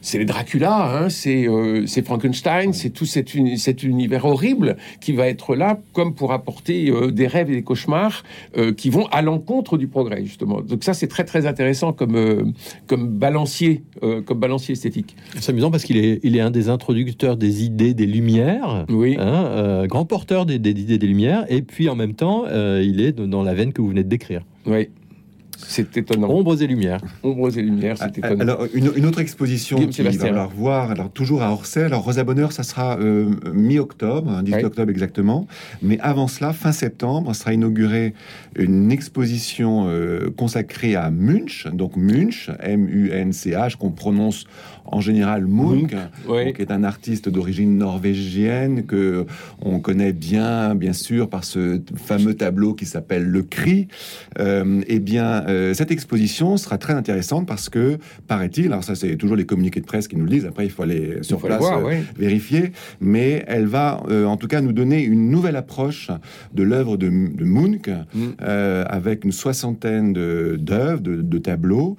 c'est 0.01 0.19
les 0.19 0.25
Dracula, 0.25 1.05
hein, 1.05 1.09
euh, 1.27 1.83
c'est 1.87 2.05
Frankenstein, 2.05 2.73
c'est 2.73 2.91
tout 2.91 3.07
cet, 3.07 3.31
cet, 3.57 3.83
univers 3.83 4.25
horrible 4.25 4.77
qui 5.01 5.13
va 5.13 5.29
être 5.29 5.55
là 5.55 5.79
comme 5.93 6.15
pour 6.15 6.33
apporter 6.33 6.91
euh, 6.91 7.11
des 7.11 7.27
rêves 7.27 7.51
et 7.51 7.55
des 7.55 7.63
cauchemars 7.63 8.23
euh, 8.57 8.73
qui 8.73 8.91
vont 8.91 9.07
à 9.07 9.23
l'encontre 9.23 9.79
du 9.79 9.89
progrès, 9.89 10.25
justement. 10.25 10.61
Donc 10.61 10.85
ça, 10.85 10.95
c'est 10.95 11.09
très 11.09 11.25
très 11.25 11.47
intéressant 11.47 11.93
comme, 11.93 12.53
comme, 12.87 13.09
balancier, 13.09 13.83
comme 14.27 14.39
balancier 14.39 14.73
esthétique. 14.73 15.17
C'est 15.39 15.51
amusant 15.51 15.71
parce 15.71 15.85
qu'il 15.85 15.97
est, 15.97 16.21
il 16.23 16.37
est 16.37 16.41
un 16.41 16.51
des 16.51 16.69
introducteurs 16.69 17.37
des 17.37 17.65
idées 17.65 17.95
des 17.95 18.07
Lumières, 18.07 18.87
oui. 18.89 19.17
Hein, 19.19 19.87
grand 19.87 20.05
porteur 20.05 20.47
des, 20.47 20.59
des, 20.59 20.71
idées 20.71 20.99
des 20.99 21.07
Lumières, 21.07 21.45
et 21.49 21.63
puis 21.63 21.89
en 21.89 21.95
même 21.95 22.15
temps, 22.15 22.45
il 22.47 23.01
est 23.01 23.13
dans 23.13 23.43
la 23.43 23.55
veine 23.55 23.73
que 23.73 23.81
vous 23.83 23.89
venez 23.89 24.05
de 24.05 24.09
décrire. 24.09 24.43
Oui. 24.67 24.89
C'est 25.67 25.97
étonnant. 25.97 26.31
Ombres 26.31 26.63
et 26.63 26.67
lumières. 26.67 27.01
Ombres 27.23 27.57
et 27.57 27.63
lumières, 27.63 27.97
c'est 27.99 28.05
ah, 28.05 28.29
étonnant. 28.29 28.41
Alors, 28.41 28.67
une, 28.75 29.07
autre 29.07 29.21
exposition 29.21 29.87
qui 29.87 30.03
va 30.03 30.31
la 30.31 30.45
revoir, 30.45 30.91
alors 30.91 31.11
toujours 31.11 31.43
à 31.43 31.53
Orsay. 31.53 31.85
Alors, 31.85 32.05
Rosa 32.05 32.25
Bonheur, 32.25 32.53
ça 32.53 32.63
sera 32.63 32.99
euh, 32.99 33.31
mi-octobre, 33.53 34.43
18 34.43 34.55
hein, 34.55 34.65
octobre 34.65 34.91
exactement. 34.91 35.47
Mais 35.83 35.99
avant 36.01 36.29
cela, 36.29 36.53
fin 36.53 36.73
septembre, 36.73 37.35
sera 37.35 37.53
inaugurée 37.53 38.15
une 38.57 38.93
exposition 38.93 39.87
euh, 39.89 40.31
consacrée 40.37 40.97
à 40.97 41.11
Munch. 41.11 41.67
Donc, 41.73 41.97
Munch, 41.97 42.51
M-U-N-C-H, 42.61 43.77
qu'on 43.77 43.91
prononce 43.91 44.47
en 44.91 45.01
général 45.01 45.47
Munch, 45.47 45.91
qui 46.55 46.63
est 46.63 46.71
un 46.71 46.85
artiste 46.85 47.29
d'origine 47.29 47.79
norvégienne 47.79 48.85
que 48.85 49.27
on 49.63 49.81
connaît 49.81 50.13
bien, 50.13 50.75
bien 50.75 50.93
sûr, 50.93 51.29
par 51.29 51.45
ce 51.45 51.81
fameux 51.97 52.35
tableau 52.35 52.75
qui 52.75 52.87
s'appelle 52.87 53.25
Le 53.25 53.43
Cri. 53.43 53.89
Euh, 54.39 54.83
eh 54.87 54.99
bien, 54.99 55.45
euh, 55.47 55.75
cette 55.75 55.91
exposition 55.91 56.57
sera 56.57 56.79
très 56.79 56.95
intéressante 56.95 57.47
parce 57.47 57.69
que, 57.69 57.99
paraît-il, 58.27 58.67
alors 58.67 58.85
ça 58.85 58.95
c'est 58.95 59.17
toujours 59.17 59.37
les 59.37 59.47
communiqués 59.47 59.81
de 59.81 59.87
presse 59.87 60.09
qui 60.09 60.17
nous 60.17 60.25
le 60.25 60.31
disent, 60.31 60.47
après 60.47 60.65
il 60.65 60.71
faut 60.71 60.83
aller 60.83 61.19
sur 61.23 61.39
place 61.39 61.63
euh, 61.63 62.01
vérifier, 62.17 62.73
mais 63.01 63.45
elle 63.47 63.67
va 63.67 64.03
en 64.11 64.37
tout 64.37 64.49
cas 64.49 64.61
nous 64.61 64.73
donner 64.73 65.03
une 65.03 65.31
nouvelle 65.31 65.57
approche 65.57 66.11
de 66.55 66.63
l'œuvre 66.63 66.97
de, 66.97 67.09
de, 67.09 67.45
Munch, 67.45 67.89
mm. 68.15 68.29
avec 68.41 69.25
une 69.25 69.33
soixantaine 69.33 70.13
d'œuvres, 70.13 71.01
de, 71.01 71.17
de, 71.23 71.39
tableaux. 71.39 71.97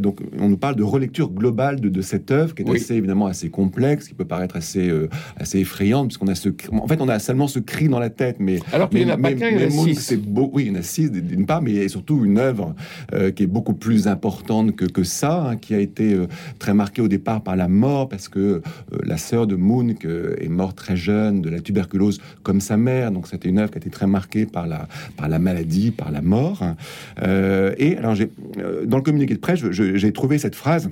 donc 0.00 0.20
on 0.38 0.48
nous 0.48 0.56
parle 0.56 0.76
de 0.76 0.82
relecture 0.82 1.30
globale 1.30 1.80
de, 1.90 2.02
cette 2.02 2.30
œuvre 2.30 2.54
qui 2.54 2.62
est 2.62 2.70
assez 2.70 2.94
évidemment 2.94 3.26
assez 3.26 3.48
complexe, 3.50 4.08
qui 4.08 4.14
peut 4.14 4.24
paraître 4.24 4.56
assez, 4.56 4.92
assez 5.36 5.60
effrayante, 5.60 6.08
puisqu'on 6.08 6.28
a 6.28 6.34
ce, 6.34 6.50
en 6.72 6.86
fait 6.86 7.00
on 7.00 7.08
a 7.08 7.18
seulement 7.18 7.48
ce 7.48 7.58
cri 7.58 7.88
dans 7.88 7.98
la 7.98 8.10
tête, 8.10 8.36
mais 8.38 8.60
alors 8.72 8.90
qu'il 8.90 9.04
n'y 9.04 9.10
en 9.10 9.14
a 9.14 9.18
pas 9.18 9.32
qu'un, 9.32 9.48
il 9.48 9.60
y 9.60 9.64
en 9.64 9.68
a. 9.68 9.94
C'est 9.94 10.16
beau, 10.16 10.50
oui, 10.52 10.64
il 10.64 10.68
y 10.68 10.70
en 10.70 10.80
a 10.80 10.82
six 10.82 11.10
d'une 11.10 11.46
part, 11.46 11.62
mais 11.62 11.88
surtout 11.88 12.24
une 12.24 12.38
œuvre 12.38 12.74
euh, 13.12 13.30
qui 13.30 13.42
est 13.42 13.48
beaucoup 13.48 13.74
plus 13.74 14.08
importante 14.08 14.76
que, 14.76 14.84
que 14.84 15.04
ça, 15.04 15.48
hein, 15.48 15.56
qui 15.56 15.74
a 15.74 15.78
été 15.78 16.14
euh, 16.14 16.26
très 16.58 16.74
marquée 16.74 17.02
au 17.02 17.08
départ 17.08 17.42
par 17.42 17.56
la 17.56 17.68
mort, 17.68 18.08
parce 18.08 18.28
que 18.28 18.38
euh, 18.38 18.60
la 19.04 19.16
sœur 19.16 19.46
de 19.46 19.56
Moon 19.56 19.88
est 19.88 20.48
morte 20.48 20.76
très 20.76 20.96
jeune 20.96 21.40
de 21.40 21.48
la 21.50 21.60
tuberculose 21.60 22.20
comme 22.42 22.60
sa 22.60 22.76
mère, 22.76 23.10
donc 23.10 23.26
c'était 23.26 23.48
une 23.48 23.58
œuvre 23.58 23.70
qui 23.70 23.78
a 23.78 23.80
été 23.80 23.90
très 23.90 24.06
marquée 24.06 24.46
par 24.46 24.66
la, 24.66 24.88
par 25.16 25.28
la 25.28 25.38
maladie, 25.38 25.90
par 25.90 26.10
la 26.10 26.22
mort. 26.22 26.62
et 27.22 27.96
alors, 27.96 28.14
dans 28.86 28.96
le 28.96 29.02
communiqué 29.02 29.34
de 29.34 29.40
presse, 29.40 29.60
j'ai 29.70 30.12
trouvé 30.12 30.38
cette 30.38 30.54
phrase 30.54 30.90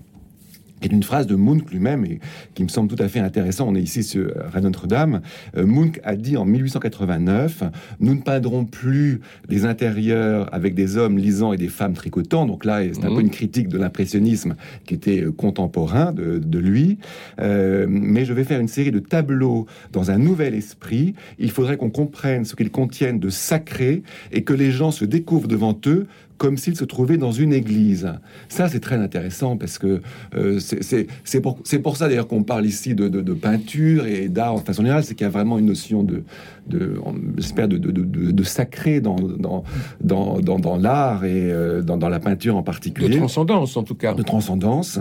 est 0.88 0.92
une 0.92 1.02
phrase 1.02 1.26
de 1.26 1.36
Munch 1.36 1.62
lui-même 1.70 2.04
et 2.04 2.20
qui 2.54 2.62
me 2.62 2.68
semble 2.68 2.94
tout 2.94 3.02
à 3.02 3.08
fait 3.08 3.20
intéressant. 3.20 3.68
On 3.68 3.74
est 3.74 3.82
ici 3.82 4.02
sur 4.02 4.32
à 4.52 4.60
Notre-Dame. 4.60 5.22
Euh, 5.56 5.66
Munch 5.66 6.00
a 6.04 6.16
dit 6.16 6.36
en 6.36 6.44
1889 6.44 7.64
Nous 8.00 8.14
ne 8.14 8.20
peindrons 8.20 8.64
plus 8.64 9.20
des 9.48 9.64
intérieurs 9.64 10.52
avec 10.52 10.74
des 10.74 10.96
hommes 10.96 11.18
lisant 11.18 11.52
et 11.52 11.56
des 11.56 11.68
femmes 11.68 11.94
tricotant. 11.94 12.46
Donc 12.46 12.64
là, 12.64 12.80
c'est 12.92 13.04
un 13.04 13.08
peu 13.08 13.14
mhm. 13.14 13.20
une 13.20 13.30
critique 13.30 13.68
de 13.68 13.78
l'impressionnisme 13.78 14.56
qui 14.86 14.94
était 14.94 15.22
euh, 15.22 15.32
contemporain 15.32 16.12
de, 16.12 16.38
de 16.38 16.58
lui. 16.58 16.98
Euh, 17.40 17.86
mais 17.88 18.24
je 18.24 18.32
vais 18.32 18.44
faire 18.44 18.60
une 18.60 18.68
série 18.68 18.90
de 18.90 18.98
tableaux 18.98 19.66
dans 19.92 20.10
un 20.10 20.18
nouvel 20.18 20.54
esprit. 20.54 21.14
Il 21.38 21.50
faudrait 21.50 21.76
qu'on 21.76 21.90
comprenne 21.90 22.44
ce 22.44 22.56
qu'ils 22.56 22.70
contiennent 22.70 23.18
de 23.18 23.30
sacré 23.30 24.02
et 24.32 24.42
que 24.42 24.52
les 24.52 24.70
gens 24.70 24.90
se 24.90 25.04
découvrent 25.04 25.48
devant 25.48 25.78
eux 25.86 26.06
comme 26.38 26.56
s'il 26.56 26.76
se 26.76 26.84
trouvait 26.84 27.18
dans 27.18 27.32
une 27.32 27.52
église. 27.52 28.12
Ça, 28.48 28.68
c'est 28.68 28.80
très 28.80 28.96
intéressant 28.96 29.56
parce 29.56 29.78
que 29.78 30.00
euh, 30.34 30.58
c'est 30.60 31.40
pour, 31.40 31.58
pour, 31.82 31.96
ça 31.96 32.08
d'ailleurs 32.08 32.26
qu'on 32.26 32.42
parle 32.42 32.66
ici 32.66 32.94
de, 32.94 33.08
de, 33.08 33.34
peinture 33.34 34.06
et 34.06 34.28
d'art 34.28 34.54
en 34.54 34.58
façon 34.58 34.82
générale, 34.82 35.04
c'est 35.04 35.14
qu'il 35.14 35.24
y 35.24 35.28
a 35.28 35.30
vraiment 35.30 35.58
une 35.58 35.66
notion 35.66 36.02
de, 36.02 36.24
j'espère, 37.38 37.68
de, 37.68 37.78
de, 37.78 38.42
sacré 38.42 39.00
dans, 39.00 39.16
dans, 39.16 39.64
dans, 40.00 40.40
dans, 40.40 40.76
l'art 40.76 41.24
et 41.24 41.50
euh, 41.50 41.82
dans, 41.82 41.96
dans, 41.96 42.08
la 42.08 42.20
peinture 42.20 42.56
en 42.56 42.62
particulier. 42.62 43.08
De 43.08 43.16
transcendance, 43.18 43.76
en 43.76 43.82
tout 43.82 43.94
cas. 43.94 44.14
De 44.14 44.22
transcendance. 44.22 44.98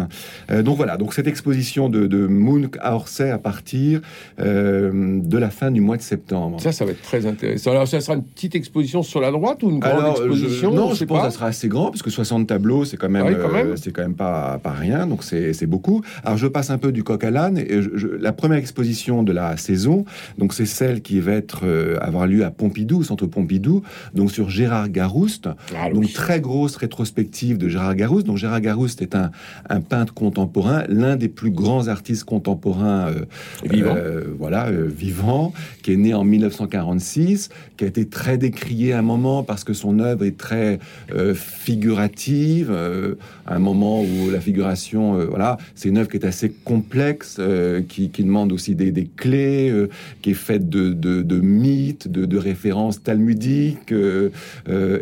Euh, 0.49 0.63
donc 0.63 0.77
voilà, 0.77 0.97
donc 0.97 1.13
cette 1.13 1.27
exposition 1.27 1.89
de, 1.89 2.07
de 2.07 2.27
Munch 2.27 2.71
à 2.79 2.95
Orsay 2.95 3.31
à 3.31 3.37
partir 3.37 4.01
de 4.37 5.37
la 5.37 5.49
fin 5.49 5.71
du 5.71 5.81
mois 5.81 5.97
de 5.97 6.01
septembre. 6.01 6.61
Ça, 6.61 6.71
ça 6.71 6.85
va 6.85 6.91
être 6.91 7.01
très 7.01 7.25
intéressant. 7.25 7.71
Alors, 7.71 7.87
ça 7.87 7.99
sera 8.01 8.15
une 8.15 8.23
petite 8.23 8.55
exposition 8.55 9.03
sur 9.03 9.21
la 9.21 9.31
droite 9.31 9.63
ou 9.63 9.69
une 9.69 9.79
grande 9.79 10.11
exposition 10.11 10.71
Non, 10.71 10.93
je 10.93 11.05
pense 11.05 11.20
sera 11.29 11.47
assez 11.47 11.67
grand, 11.67 11.91
parce 11.91 12.01
que 12.01 12.09
60 12.09 12.47
tableaux, 12.47 12.85
c'est 12.85 12.97
quand 12.97 13.09
même, 13.09 13.25
euh, 13.27 13.75
c'est 13.75 13.91
quand 13.91 14.01
même 14.01 14.15
pas, 14.15 14.59
pas 14.63 14.71
rien, 14.71 15.05
donc 15.05 15.23
c'est 15.23 15.65
beaucoup. 15.65 16.01
Alors 16.23 16.37
je 16.37 16.47
passe 16.47 16.69
un 16.69 16.77
peu 16.77 16.91
du 16.91 17.03
coq 17.03 17.23
à 17.23 17.31
l'âne, 17.31 17.57
et 17.57 17.81
la 18.19 18.31
première 18.31 18.57
exposition 18.57 19.23
de 19.23 19.31
la 19.31 19.57
saison, 19.57 20.05
donc 20.37 20.53
c'est 20.53 20.65
celle 20.65 21.01
qui 21.01 21.19
va 21.19 21.33
être 21.33 21.61
euh, 21.65 21.97
avoir 22.01 22.27
lieu 22.27 22.43
à 22.45 22.51
Pompidou, 22.51 22.99
au 22.99 23.03
centre 23.03 23.27
Pompidou, 23.27 23.83
donc 24.15 24.31
sur 24.31 24.49
Gérard 24.49 24.89
Garouste, 24.89 25.49
ah, 25.77 25.89
donc 25.91 26.11
très 26.13 26.41
grosse 26.41 26.75
rétrospective 26.75 27.57
de 27.57 27.67
Gérard 27.67 27.95
Garouste. 27.95 28.25
Donc 28.25 28.37
Gérard 28.37 28.61
Garouste 28.61 29.01
est 29.01 29.15
un, 29.15 29.31
un 29.69 29.81
peintre 29.81 30.13
contemporain, 30.13 30.83
l'un 30.87 31.15
des 31.15 31.29
plus 31.29 31.51
grands 31.51 31.87
artistes 31.87 32.23
contemporains 32.23 33.09
euh, 33.09 33.25
vivant, 33.63 33.95
voilà, 34.37 34.69
vivant, 34.71 35.53
qui 35.83 35.93
est 35.93 35.97
né 35.97 36.13
en 36.13 36.23
1946, 36.23 37.49
qui 37.77 37.83
a 37.83 37.87
été 37.87 38.07
très 38.07 38.37
décrié 38.37 38.93
à 38.93 38.99
un 38.99 39.01
moment 39.01 39.43
parce 39.43 39.63
que 39.63 39.73
son 39.73 39.99
œuvre 39.99 40.25
est 40.25 40.37
très 40.37 40.79
euh, 41.15 41.33
figurative, 41.33 42.69
euh, 42.71 43.15
un 43.47 43.59
moment 43.59 44.01
où 44.01 44.29
la 44.31 44.39
figuration, 44.39 45.19
euh, 45.19 45.25
voilà, 45.25 45.57
c'est 45.75 45.89
une 45.89 45.97
œuvre 45.97 46.09
qui 46.09 46.17
est 46.17 46.25
assez 46.25 46.49
complexe, 46.49 47.39
qui, 47.87 48.09
demande 48.09 48.51
aussi 48.51 48.75
des, 48.75 49.09
clés, 49.15 49.73
qui 50.21 50.31
est 50.31 50.35
faite 50.35 50.69
de, 50.69 51.39
mythes, 51.41 52.07
de, 52.07 52.37
références 52.37 53.03
talmudiques, 53.03 53.93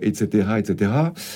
etc., 0.01 0.47
etc. 0.57 0.91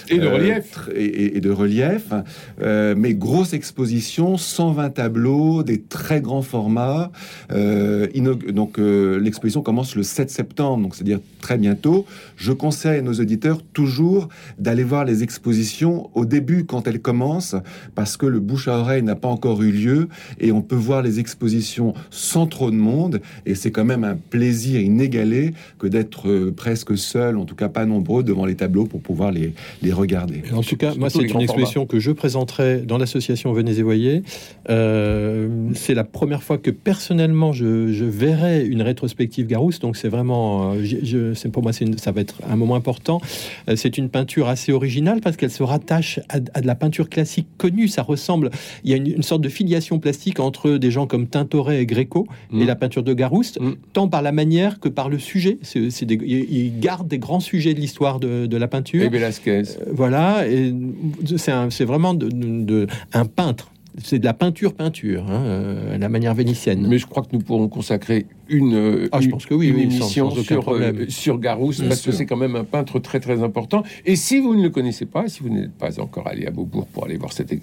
Et 0.09 0.17
de 0.17 0.27
relief. 0.27 0.89
Et, 0.95 1.39
de 1.39 1.49
relief. 1.51 2.13
mais 2.61 3.13
grosse 3.13 3.53
exposition, 3.53 4.37
120 4.37 4.89
tableaux, 4.91 5.63
des 5.63 5.81
très 5.81 6.21
grands 6.21 6.41
formats. 6.41 7.11
donc 7.49 8.77
l'exposition 8.77 9.61
commence 9.61 9.95
le 9.95 10.03
7 10.03 10.29
septembre, 10.29 10.83
donc 10.83 10.95
c'est-à-dire 10.95 11.19
très 11.41 11.57
bientôt. 11.57 12.05
Je 12.37 12.53
conseille 12.53 12.99
à 12.99 13.01
nos 13.01 13.13
auditeurs 13.13 13.61
toujours 13.73 14.29
d'aller 14.63 14.83
voir 14.83 15.03
les 15.03 15.21
expositions 15.23 16.09
au 16.15 16.25
début 16.25 16.63
quand 16.65 16.87
elles 16.87 17.01
commencent, 17.01 17.55
parce 17.95 18.17
que 18.17 18.25
le 18.25 18.39
bouche 18.39 18.67
à 18.69 18.77
oreille 18.79 19.03
n'a 19.03 19.15
pas 19.15 19.27
encore 19.27 19.61
eu 19.61 19.71
lieu 19.71 20.07
et 20.39 20.51
on 20.51 20.61
peut 20.61 20.75
voir 20.75 21.01
les 21.01 21.19
expositions 21.19 21.93
sans 22.09 22.47
trop 22.47 22.71
de 22.71 22.75
monde. 22.75 23.21
Et 23.45 23.55
c'est 23.55 23.71
quand 23.71 23.83
même 23.83 24.05
un 24.05 24.15
plaisir 24.15 24.79
inégalé 24.79 25.53
que 25.77 25.87
d'être 25.87 26.29
euh, 26.29 26.53
presque 26.55 26.97
seul, 26.97 27.37
en 27.37 27.45
tout 27.45 27.55
cas 27.55 27.67
pas 27.67 27.85
nombreux, 27.85 28.23
devant 28.23 28.45
les 28.45 28.55
tableaux 28.55 28.85
pour 28.85 29.01
pouvoir 29.01 29.31
les, 29.31 29.53
les 29.81 29.91
regarder. 29.91 30.43
en 30.53 30.61
tout 30.61 30.77
cas, 30.77 30.93
moi, 30.95 31.09
c'est 31.09 31.23
une 31.23 31.41
exposition 31.41 31.85
que 31.85 31.99
je 31.99 32.11
présenterai 32.11 32.79
dans 32.79 32.97
l'association 32.97 33.51
Venez 33.51 33.77
et 33.77 33.83
Voyez. 33.83 34.23
Euh, 34.69 35.49
c'est 35.73 35.93
la 35.93 36.05
première 36.05 36.41
fois 36.41 36.57
que 36.57 36.71
personnellement 36.71 37.51
je, 37.51 37.91
je 37.91 38.05
verrai 38.05 38.65
une 38.65 38.81
rétrospective 38.81 39.45
Garousse, 39.47 39.79
donc 39.79 39.97
c'est 39.97 40.07
vraiment, 40.07 40.71
euh, 40.71 40.83
je, 40.83 41.33
c'est 41.33 41.49
pour 41.49 41.63
moi, 41.63 41.73
c'est 41.73 41.83
ça 41.99 42.11
va 42.11 42.21
être 42.21 42.37
un 42.49 42.55
moment 42.55 42.75
important. 42.75 43.19
c'est 43.75 43.97
une 43.97 44.07
peinture 44.09 44.47
assez 44.53 44.71
originale 44.71 45.21
parce 45.21 45.37
qu'elle 45.37 45.51
se 45.51 45.63
rattache 45.63 46.19
à, 46.29 46.39
de 46.39 46.65
la 46.65 46.75
peinture 46.75 47.09
classique 47.09 47.47
connue. 47.57 47.87
Ça 47.87 48.01
ressemble, 48.01 48.49
il 48.83 48.91
y 48.91 48.93
a 48.93 48.97
une, 48.97 49.21
sorte 49.21 49.41
de 49.41 49.49
filiation 49.49 49.99
plastique 49.99 50.39
entre 50.39 50.71
des 50.77 50.91
gens 50.91 51.05
comme 51.05 51.27
Tintoret 51.27 51.81
et 51.81 51.85
Gréco 51.85 52.27
et 52.51 52.63
mm. 52.63 52.67
la 52.67 52.75
peinture 52.75 53.03
de 53.03 53.13
Garouste, 53.13 53.59
mm. 53.59 53.73
tant 53.93 54.07
par 54.07 54.21
la 54.21 54.31
manière 54.31 54.79
que 54.79 54.89
par 54.89 55.09
le 55.09 55.19
sujet. 55.19 55.57
C'est, 55.61 55.89
il 56.09 56.79
garde 56.79 57.07
des 57.07 57.19
grands 57.19 57.39
sujets 57.39 57.73
de 57.73 57.79
l'histoire 57.79 58.19
de, 58.19 58.57
la 58.57 58.67
peinture. 58.67 59.03
Et 59.03 59.09
Velasquez. 59.09 59.63
Euh, 59.63 59.91
voilà, 59.91 60.47
et 60.47 60.73
c'est, 61.35 61.85
vraiment 61.85 62.13
de, 62.13 62.87
un 63.13 63.25
peintre 63.25 63.71
c'est 64.01 64.19
de 64.19 64.25
la 64.25 64.33
peinture 64.33 64.73
peinture, 64.73 65.25
hein, 65.29 65.43
euh, 65.45 65.97
la 65.97 66.09
manière 66.09 66.33
vénitienne. 66.33 66.87
Mais 66.87 66.97
je 66.97 67.05
crois 67.05 67.23
que 67.23 67.29
nous 67.33 67.39
pourrons 67.39 67.67
consacrer 67.67 68.25
une, 68.49 69.07
ah, 69.11 69.21
je 69.21 69.29
pense 69.29 69.45
que 69.45 69.53
oui, 69.53 69.67
une 69.67 69.75
oui, 69.75 69.83
émission 69.83 70.29
sans, 70.29 70.35
sans 70.37 70.43
sur, 70.43 70.69
euh, 70.69 71.05
sur 71.09 71.37
Bien 71.37 71.57
parce 71.87 72.01
que 72.01 72.11
c'est 72.11 72.25
quand 72.25 72.37
même 72.37 72.55
un 72.55 72.63
peintre 72.63 72.99
très 72.99 73.19
très 73.19 73.43
important. 73.43 73.83
Et 74.05 74.15
si 74.15 74.39
vous 74.39 74.55
ne 74.55 74.63
le 74.63 74.69
connaissez 74.69 75.05
pas, 75.05 75.27
si 75.27 75.41
vous 75.41 75.49
n'êtes 75.49 75.73
pas 75.73 75.99
encore 75.99 76.27
allé 76.27 76.45
à 76.45 76.51
Beaubourg 76.51 76.87
pour 76.87 77.05
aller 77.05 77.17
voir 77.17 77.33
cette, 77.33 77.53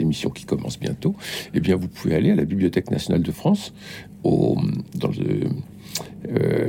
émission 0.00 0.30
qui 0.30 0.44
commence 0.44 0.78
bientôt, 0.78 1.14
eh 1.54 1.60
bien 1.60 1.76
vous 1.76 1.88
pouvez 1.88 2.14
aller 2.14 2.30
à 2.30 2.34
la 2.34 2.44
Bibliothèque 2.44 2.90
nationale 2.90 3.22
de 3.22 3.32
France, 3.32 3.72
au, 4.24 4.56
dans 4.94 5.08
le, 5.08 5.48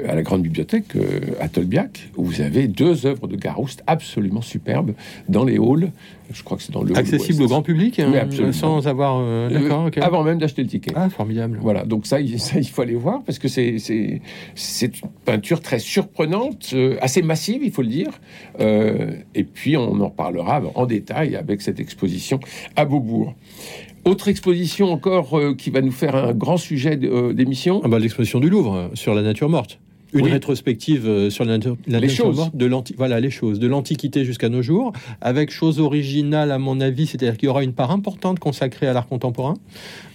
à 0.08 0.16
la 0.16 0.22
grande 0.22 0.44
bibliothèque 0.44 0.96
euh, 0.96 1.20
à 1.40 1.48
Tolbiac, 1.50 2.10
où 2.16 2.24
vous 2.26 2.42
avez 2.42 2.68
deux 2.68 3.06
œuvres 3.06 3.28
de 3.28 3.36
Garouste 3.36 3.84
absolument 3.88 4.42
superbes 4.42 4.94
dans 5.30 5.44
les 5.44 5.58
halls. 5.58 5.92
Je 6.32 6.44
crois 6.44 6.58
que 6.58 6.64
c'est 6.64 6.74
dans 6.74 6.84
le 6.84 6.96
Accessible 6.98 7.44
au 7.44 7.48
grand 7.48 7.62
public, 7.62 8.00
hein, 8.00 8.12
Oui, 8.30 8.54
sans 8.54 8.86
avoir. 8.88 9.18
euh, 9.20 9.50
Euh, 9.50 9.50
D'accord. 9.62 9.90
Avant 10.02 10.24
même 10.24 10.38
d'acheter 10.40 10.62
le 10.62 10.68
ticket. 10.68 10.92
Ah, 10.96 11.10
formidable. 11.10 11.58
Voilà, 11.62 11.86
donc 11.86 12.06
ça, 12.06 12.20
il- 12.20 12.40
ça, 12.40 12.60
il 12.60 12.68
faut 12.68 12.82
aller 12.82 12.96
voir 12.96 13.22
parce 13.24 13.40
que 13.40 13.48
c'est 13.48 13.78
c'est 13.80 14.86
une 15.02 15.10
peinture 15.26 15.62
très 15.62 15.80
surprenante, 15.80 16.72
euh, 16.74 16.98
assez 17.02 17.22
massive, 17.22 17.62
il 17.64 17.72
faut 17.72 17.82
le 17.82 17.88
dire. 17.88 18.12
Euh, 18.60 19.14
et 19.36 19.44
puis 19.46 19.78
on 19.78 20.00
en 20.02 20.10
parlera 20.10 20.62
en 20.76 20.86
détail 20.86 21.36
avec 21.36 21.62
cette 21.62 21.80
exposition 21.80 22.40
à 22.76 22.84
Beaubourg. 22.86 23.34
Autre 24.08 24.30
exposition 24.30 24.94
encore 24.94 25.38
euh, 25.38 25.54
qui 25.54 25.70
va 25.70 25.82
nous 25.82 25.92
faire 25.92 26.16
un 26.16 26.34
grand 26.34 26.56
sujet 26.56 26.98
euh, 27.04 27.34
d'émission. 27.34 27.82
Ah 27.84 27.90
bah, 27.90 28.00
L'exposition 28.00 28.40
du 28.40 28.50
Louvre 28.50 28.74
euh, 28.74 28.88
sur 28.94 29.14
la 29.14 29.22
nature 29.22 29.50
morte. 29.50 29.82
Une 30.14 30.22
Oui. 30.26 30.32
rétrospective 30.32 31.06
euh, 31.08 31.30
sur 31.30 31.44
la 31.44 31.58
nature, 31.58 31.76
morte 32.34 32.56
de 32.56 32.66
l'anti- 32.66 32.96
voilà 32.98 33.20
les 33.20 33.30
choses 33.30 33.60
de 33.60 33.68
l'Antiquité 33.68 34.24
jusqu'à 34.24 34.48
nos 34.50 34.62
jours, 34.62 34.94
avec 35.22 35.52
chose 35.52 35.80
originale 35.80 36.52
à 36.52 36.58
mon 36.60 36.80
avis, 36.80 37.08
c'est-à-dire 37.08 37.36
qu'il 37.38 37.48
y 37.48 37.50
aura 37.50 37.64
une 37.64 37.74
part 37.74 37.92
importante 37.92 38.40
consacrée 38.40 38.88
à 38.88 38.94
l'art 38.94 39.08
contemporain. 39.08 39.56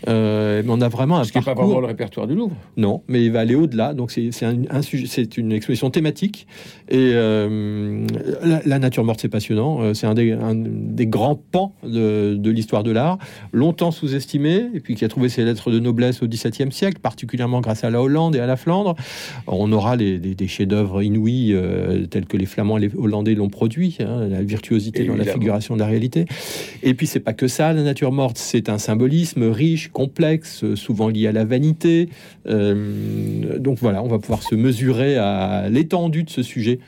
Euh, 0.08 0.62
mais 0.64 0.72
on 0.72 0.80
a 0.80 0.88
vraiment 0.88 1.18
un 1.18 1.24
Ce 1.24 1.30
qui 1.32 1.38
n'est 1.38 1.44
pas 1.44 1.50
parcours. 1.54 1.64
vraiment 1.66 1.80
le 1.80 1.86
répertoire 1.86 2.26
du 2.26 2.34
Louvre. 2.34 2.56
Non, 2.76 3.02
mais 3.06 3.24
il 3.24 3.30
va 3.32 3.40
aller 3.40 3.54
au-delà. 3.54 3.92
Donc 3.94 4.10
c'est 4.10 4.30
un, 4.44 4.62
un 4.70 4.82
sujet, 4.82 5.06
c'est 5.08 5.36
une 5.36 5.52
exposition 5.52 5.90
thématique. 5.90 6.46
Et 6.88 7.10
euh, 7.14 8.06
la, 8.42 8.62
la 8.64 8.78
nature 8.78 9.04
morte, 9.04 9.20
c'est 9.20 9.28
passionnant. 9.28 9.94
C'est 9.94 10.06
un 10.06 10.14
des, 10.14 10.32
un 10.32 10.54
des 10.56 11.06
grands 11.06 11.36
pans 11.36 11.74
de, 11.84 12.34
de 12.36 12.50
l'histoire 12.50 12.82
de 12.82 12.90
l'art, 12.90 13.18
longtemps 13.52 13.90
sous-estimé, 13.90 14.68
et 14.74 14.80
puis 14.80 14.94
qui 14.94 15.04
a 15.04 15.08
trouvé 15.08 15.28
ses 15.28 15.44
lettres 15.44 15.70
de 15.70 15.78
noblesse 15.78 16.22
au 16.22 16.26
XVIIe 16.26 16.72
siècle, 16.72 16.98
particulièrement 17.00 17.60
grâce 17.60 17.84
à 17.84 17.90
la 17.90 18.00
Hollande 18.02 18.34
et 18.36 18.40
à 18.40 18.46
la 18.46 18.56
Flandre. 18.56 18.94
On 19.46 19.70
aura 19.72 19.81
les, 19.96 20.18
des, 20.18 20.34
des 20.34 20.48
chefs-d'œuvre 20.48 21.02
inouïs 21.02 21.52
euh, 21.52 22.06
tels 22.06 22.26
que 22.26 22.36
les 22.36 22.46
Flamands 22.46 22.78
et 22.78 22.82
les 22.82 22.90
Hollandais 22.96 23.34
l'ont 23.34 23.48
produit, 23.48 23.98
hein, 24.00 24.28
la 24.28 24.42
virtuosité 24.42 25.04
dans 25.04 25.16
la 25.16 25.24
figuration 25.24 25.74
de 25.74 25.80
la 25.80 25.86
réalité. 25.86 26.24
Et 26.82 26.94
puis 26.94 27.06
c'est 27.06 27.20
pas 27.20 27.32
que 27.32 27.48
ça, 27.48 27.72
la 27.72 27.82
nature 27.82 28.12
morte, 28.12 28.38
c'est 28.38 28.68
un 28.68 28.78
symbolisme 28.78 29.44
riche, 29.44 29.88
complexe, 29.88 30.74
souvent 30.74 31.08
lié 31.08 31.26
à 31.26 31.32
la 31.32 31.44
vanité. 31.44 32.08
Euh, 32.46 33.58
donc 33.58 33.78
voilà, 33.78 34.02
on 34.02 34.08
va 34.08 34.18
pouvoir 34.18 34.42
se 34.42 34.54
mesurer 34.54 35.16
à 35.16 35.68
l'étendue 35.68 36.24
de 36.24 36.30
ce 36.30 36.42
sujet 36.42 36.78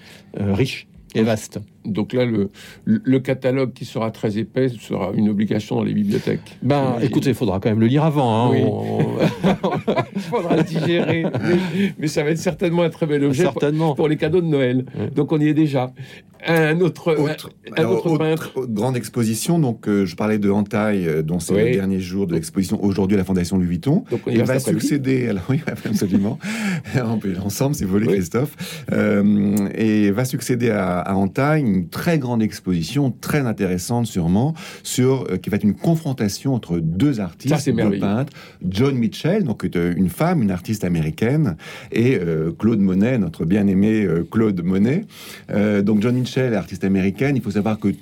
euh, 0.40 0.54
riche 0.54 0.87
et 1.14 1.22
vaste. 1.22 1.61
Donc 1.85 2.12
là, 2.12 2.25
le, 2.25 2.51
le 2.85 3.18
catalogue 3.20 3.73
qui 3.73 3.85
sera 3.85 4.11
très 4.11 4.38
épais 4.38 4.68
sera 4.68 5.12
une 5.14 5.29
obligation 5.29 5.77
dans 5.77 5.85
les 5.85 5.92
bibliothèques. 5.94 6.57
Ben, 6.62 6.97
écoutez, 7.03 7.31
il 7.31 7.35
faudra 7.35 7.61
quand 7.61 7.68
même 7.68 7.81
le 7.81 7.87
lire 7.87 8.05
avant. 8.05 8.47
hein. 8.47 8.51
Oui. 8.53 8.62
On- 8.64 9.05
Il 10.16 10.20
faudra 10.23 10.57
le 10.57 10.62
digérer. 10.62 11.25
mais, 11.25 11.92
mais 11.99 12.07
ça 12.09 12.23
va 12.23 12.31
être 12.31 12.38
certainement 12.38 12.83
un 12.83 12.90
très 12.90 13.07
bel 13.07 13.25
objet 13.25 13.44
pour, 13.44 13.53
certainement. 13.53 13.94
pour 13.94 14.09
les 14.09 14.16
cadeaux 14.16 14.40
de 14.40 14.47
Noël. 14.47 14.85
Donc 15.14 15.33
on 15.33 15.40
y 15.40 15.49
est 15.49 15.55
déjà. 15.55 15.92
Un 16.47 16.81
autre, 16.83 17.16
Autre, 17.18 17.49
un 17.70 17.81
alors, 17.81 17.92
autre 17.92 18.07
autre- 18.11 18.18
peintre. 18.18 18.53
autre 18.55 18.70
grande 18.70 18.99
exposition, 18.99 19.59
donc 19.59 19.88
euh, 19.88 20.05
je 20.05 20.14
parlais 20.14 20.37
de 20.38 20.51
Hantaï, 20.51 21.07
euh, 21.09 21.23
dont 21.23 21.38
c'est 21.38 21.55
Oui. 21.55 21.64
le 21.64 21.70
dernier 21.77 22.01
jour 22.01 22.27
de 22.27 22.35
l'exposition 22.35 22.85
aujourd'hui 22.85 23.14
à 23.14 23.18
la 23.18 23.25
Fondation 23.25 23.57
Louis 23.57 23.66
Vuitton. 23.66 24.05
Donc 24.11 24.20
on 24.27 24.31
y 24.31 24.35
Il 24.35 24.42
va 24.44 24.59
succéder, 24.59 25.27
alors 25.29 25.44
oui, 25.49 25.62
absolument, 25.87 26.38
on 27.03 27.16
peut 27.16 27.31
aller 27.31 27.38
ensemble 27.38 27.75
si 27.75 27.85
vous 27.85 27.92
voulez, 27.92 28.09
Oui. 28.09 28.14
Christophe, 28.14 28.85
Euh, 28.92 29.57
et 29.75 30.11
va 30.11 30.27
succéder 30.27 30.68
à, 30.68 30.99
à 31.01 31.14
Hantaï 31.14 31.73
une 31.74 31.88
très 31.88 32.18
grande 32.18 32.42
exposition, 32.42 33.10
très 33.10 33.40
intéressante 33.40 34.06
sûrement, 34.06 34.54
sur 34.82 35.26
euh, 35.30 35.37
qui 35.37 35.50
va 35.50 35.56
être 35.56 35.64
une 35.64 35.74
confrontation 35.74 36.54
entre 36.54 36.78
deux 36.78 37.14
Ça, 37.14 37.24
artistes, 37.24 37.54
c'est 37.58 37.72
deux 37.72 37.98
peintres, 37.98 38.32
John 38.68 38.94
Mitchell, 38.96 39.44
donc 39.44 39.64
euh, 39.64 39.94
une 39.96 40.08
femme, 40.08 40.42
une 40.42 40.50
artiste 40.50 40.84
américaine, 40.84 41.56
et 41.92 42.16
euh, 42.18 42.52
Claude 42.58 42.80
Monet, 42.80 43.18
notre 43.18 43.44
bien-aimé 43.44 44.04
euh, 44.04 44.24
Claude 44.30 44.62
Monet. 44.62 45.04
Donc 45.84 46.00
John 46.02 46.14
Mitchell, 46.14 46.54
artiste 46.54 46.84
américaine, 46.84 47.37
il 47.37 47.42
faut 47.42 47.50
savoir 47.50 47.78
que 47.78 47.88
mm, 47.88 47.94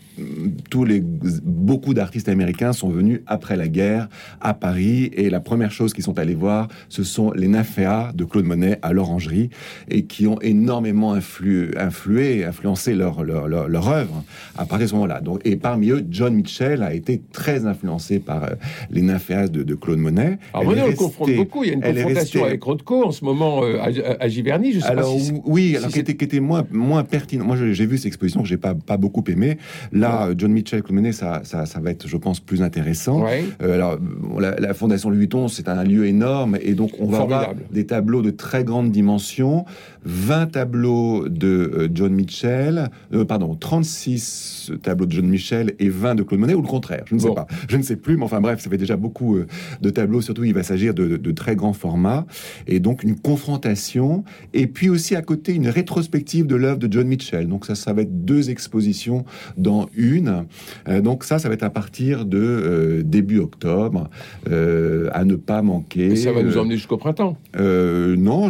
tous 0.70 0.84
les 0.84 1.02
beaucoup 1.02 1.94
d'artistes 1.94 2.28
américains 2.28 2.72
sont 2.72 2.90
venus 2.90 3.20
après 3.26 3.56
la 3.56 3.68
guerre 3.68 4.08
à 4.40 4.54
Paris 4.54 5.10
et 5.14 5.30
la 5.30 5.40
première 5.40 5.70
chose 5.70 5.92
qu'ils 5.94 6.04
sont 6.04 6.18
allés 6.18 6.34
voir, 6.34 6.68
ce 6.88 7.02
sont 7.02 7.32
les 7.32 7.48
nymphéas 7.48 8.12
de 8.14 8.24
Claude 8.24 8.44
Monet 8.44 8.78
à 8.82 8.92
l'Orangerie 8.92 9.50
et 9.88 10.04
qui 10.04 10.26
ont 10.26 10.40
énormément 10.40 11.14
influ- 11.16 11.76
influé, 11.78 12.44
influencé 12.44 12.94
leur, 12.94 13.24
leur, 13.24 13.48
leur, 13.48 13.61
leur 13.68 13.88
œuvre 13.88 14.22
à 14.56 14.64
partir 14.66 14.86
de 14.86 14.90
ce 14.90 14.94
moment-là. 14.94 15.20
Donc, 15.20 15.40
et 15.44 15.56
parmi 15.56 15.90
eux, 15.90 16.04
John 16.10 16.34
Mitchell 16.34 16.82
a 16.82 16.94
été 16.94 17.22
très 17.32 17.66
influencé 17.66 18.18
par 18.18 18.44
euh, 18.44 18.48
les 18.90 19.02
nymphéas 19.02 19.48
de, 19.48 19.62
de 19.62 19.74
Claude 19.74 19.98
Monet. 19.98 20.38
Alors 20.52 20.66
Monet, 20.66 20.82
on 20.82 20.88
le 20.88 20.92
confronte 20.94 21.34
beaucoup. 21.34 21.64
Il 21.64 21.68
y 21.68 21.70
a 21.72 21.74
une 21.74 21.82
confrontation 21.82 22.44
avec 22.44 22.62
Rothko 22.62 23.04
en 23.06 23.10
ce 23.10 23.24
moment 23.24 23.62
euh, 23.64 23.78
à, 23.80 24.24
à 24.24 24.28
Giverny. 24.28 24.72
Je 24.72 24.80
sais 24.80 24.86
alors 24.86 25.14
pas 25.14 25.20
si 25.20 25.32
oui, 25.44 25.70
si 25.70 25.76
alors 25.76 25.90
qui 25.90 26.00
était, 26.00 26.40
moins 26.40 26.64
moins 26.70 27.04
pertinent. 27.04 27.44
Moi, 27.44 27.56
j'ai 27.56 27.86
vu 27.86 27.96
cette 27.96 28.06
exposition 28.06 28.42
que 28.42 28.48
j'ai 28.48 28.56
pas 28.56 28.74
pas 28.74 28.96
beaucoup 28.96 29.24
aimé. 29.28 29.58
Là, 29.92 30.30
John 30.36 30.52
Mitchell, 30.52 30.82
Claude 30.82 30.96
Monet, 30.96 31.12
ça, 31.12 31.42
ça 31.44 31.66
ça 31.66 31.80
va 31.80 31.90
être, 31.90 32.08
je 32.08 32.16
pense, 32.16 32.40
plus 32.40 32.62
intéressant. 32.62 33.22
Ouais. 33.22 33.44
Euh, 33.62 33.74
alors, 33.74 33.98
la, 34.38 34.56
la 34.58 34.74
Fondation 34.74 35.10
Louis 35.10 35.20
Vuitton, 35.20 35.48
c'est 35.48 35.68
un 35.68 35.84
lieu 35.84 36.06
énorme 36.06 36.58
et 36.60 36.74
donc 36.74 36.92
on 36.98 37.06
va 37.06 37.20
avoir 37.20 37.54
des 37.70 37.86
tableaux 37.86 38.22
de 38.22 38.30
très 38.30 38.64
grande 38.64 38.90
dimension. 38.90 39.64
20 40.04 40.46
tableaux 40.52 41.28
de 41.28 41.90
John 41.92 42.12
Mitchell, 42.12 42.90
euh, 43.12 43.24
pardon, 43.52 43.58
36 43.58 44.72
tableaux 44.82 45.06
de 45.06 45.12
John 45.12 45.26
Mitchell 45.26 45.74
et 45.78 45.88
20 45.88 46.14
de 46.16 46.22
Claude 46.22 46.40
Monet, 46.40 46.54
ou 46.54 46.62
le 46.62 46.68
contraire, 46.68 47.04
je 47.06 47.14
ne 47.14 47.20
sais 47.20 47.28
Bon. 47.28 47.34
pas. 47.34 47.46
Je 47.68 47.76
ne 47.76 47.82
sais 47.82 47.96
plus, 47.96 48.16
mais 48.16 48.24
enfin 48.24 48.40
bref, 48.40 48.60
ça 48.60 48.70
fait 48.70 48.76
déjà 48.78 48.96
beaucoup 48.96 49.36
euh, 49.36 49.46
de 49.80 49.90
tableaux, 49.90 50.20
surtout 50.20 50.44
il 50.44 50.54
va 50.54 50.62
s'agir 50.62 50.94
de, 50.94 51.16
de 51.16 51.30
très 51.32 51.56
grands 51.56 51.72
formats, 51.72 52.26
et 52.66 52.80
donc 52.80 53.02
une 53.02 53.16
confrontation, 53.18 54.24
et 54.54 54.66
puis 54.66 54.88
aussi 54.88 55.14
à 55.16 55.22
côté 55.22 55.52
une 55.54 55.68
rétrospective 55.68 56.46
de 56.46 56.56
l'œuvre 56.56 56.78
de 56.78 56.92
John 56.92 57.06
Mitchell. 57.06 57.46
Donc 57.48 57.66
ça, 57.66 57.74
ça 57.74 57.92
va 57.92 58.02
être 58.02 58.24
deux 58.24 58.50
expositions 58.50 59.24
dans 59.56 59.88
une. 59.96 60.44
Euh, 60.88 61.00
donc 61.00 61.24
ça, 61.24 61.38
ça 61.38 61.48
va 61.48 61.54
être 61.54 61.62
à 61.62 61.70
partir 61.70 62.24
de 62.24 62.38
euh, 62.38 63.02
début 63.02 63.38
octobre, 63.38 64.08
euh, 64.50 65.08
à 65.12 65.24
ne 65.24 65.34
pas 65.36 65.62
manquer. 65.62 66.12
Et 66.12 66.16
ça 66.16 66.32
va 66.32 66.42
nous 66.42 66.56
emmener 66.58 66.76
jusqu'au 66.76 66.96
printemps. 66.96 67.36
non, 67.58 68.48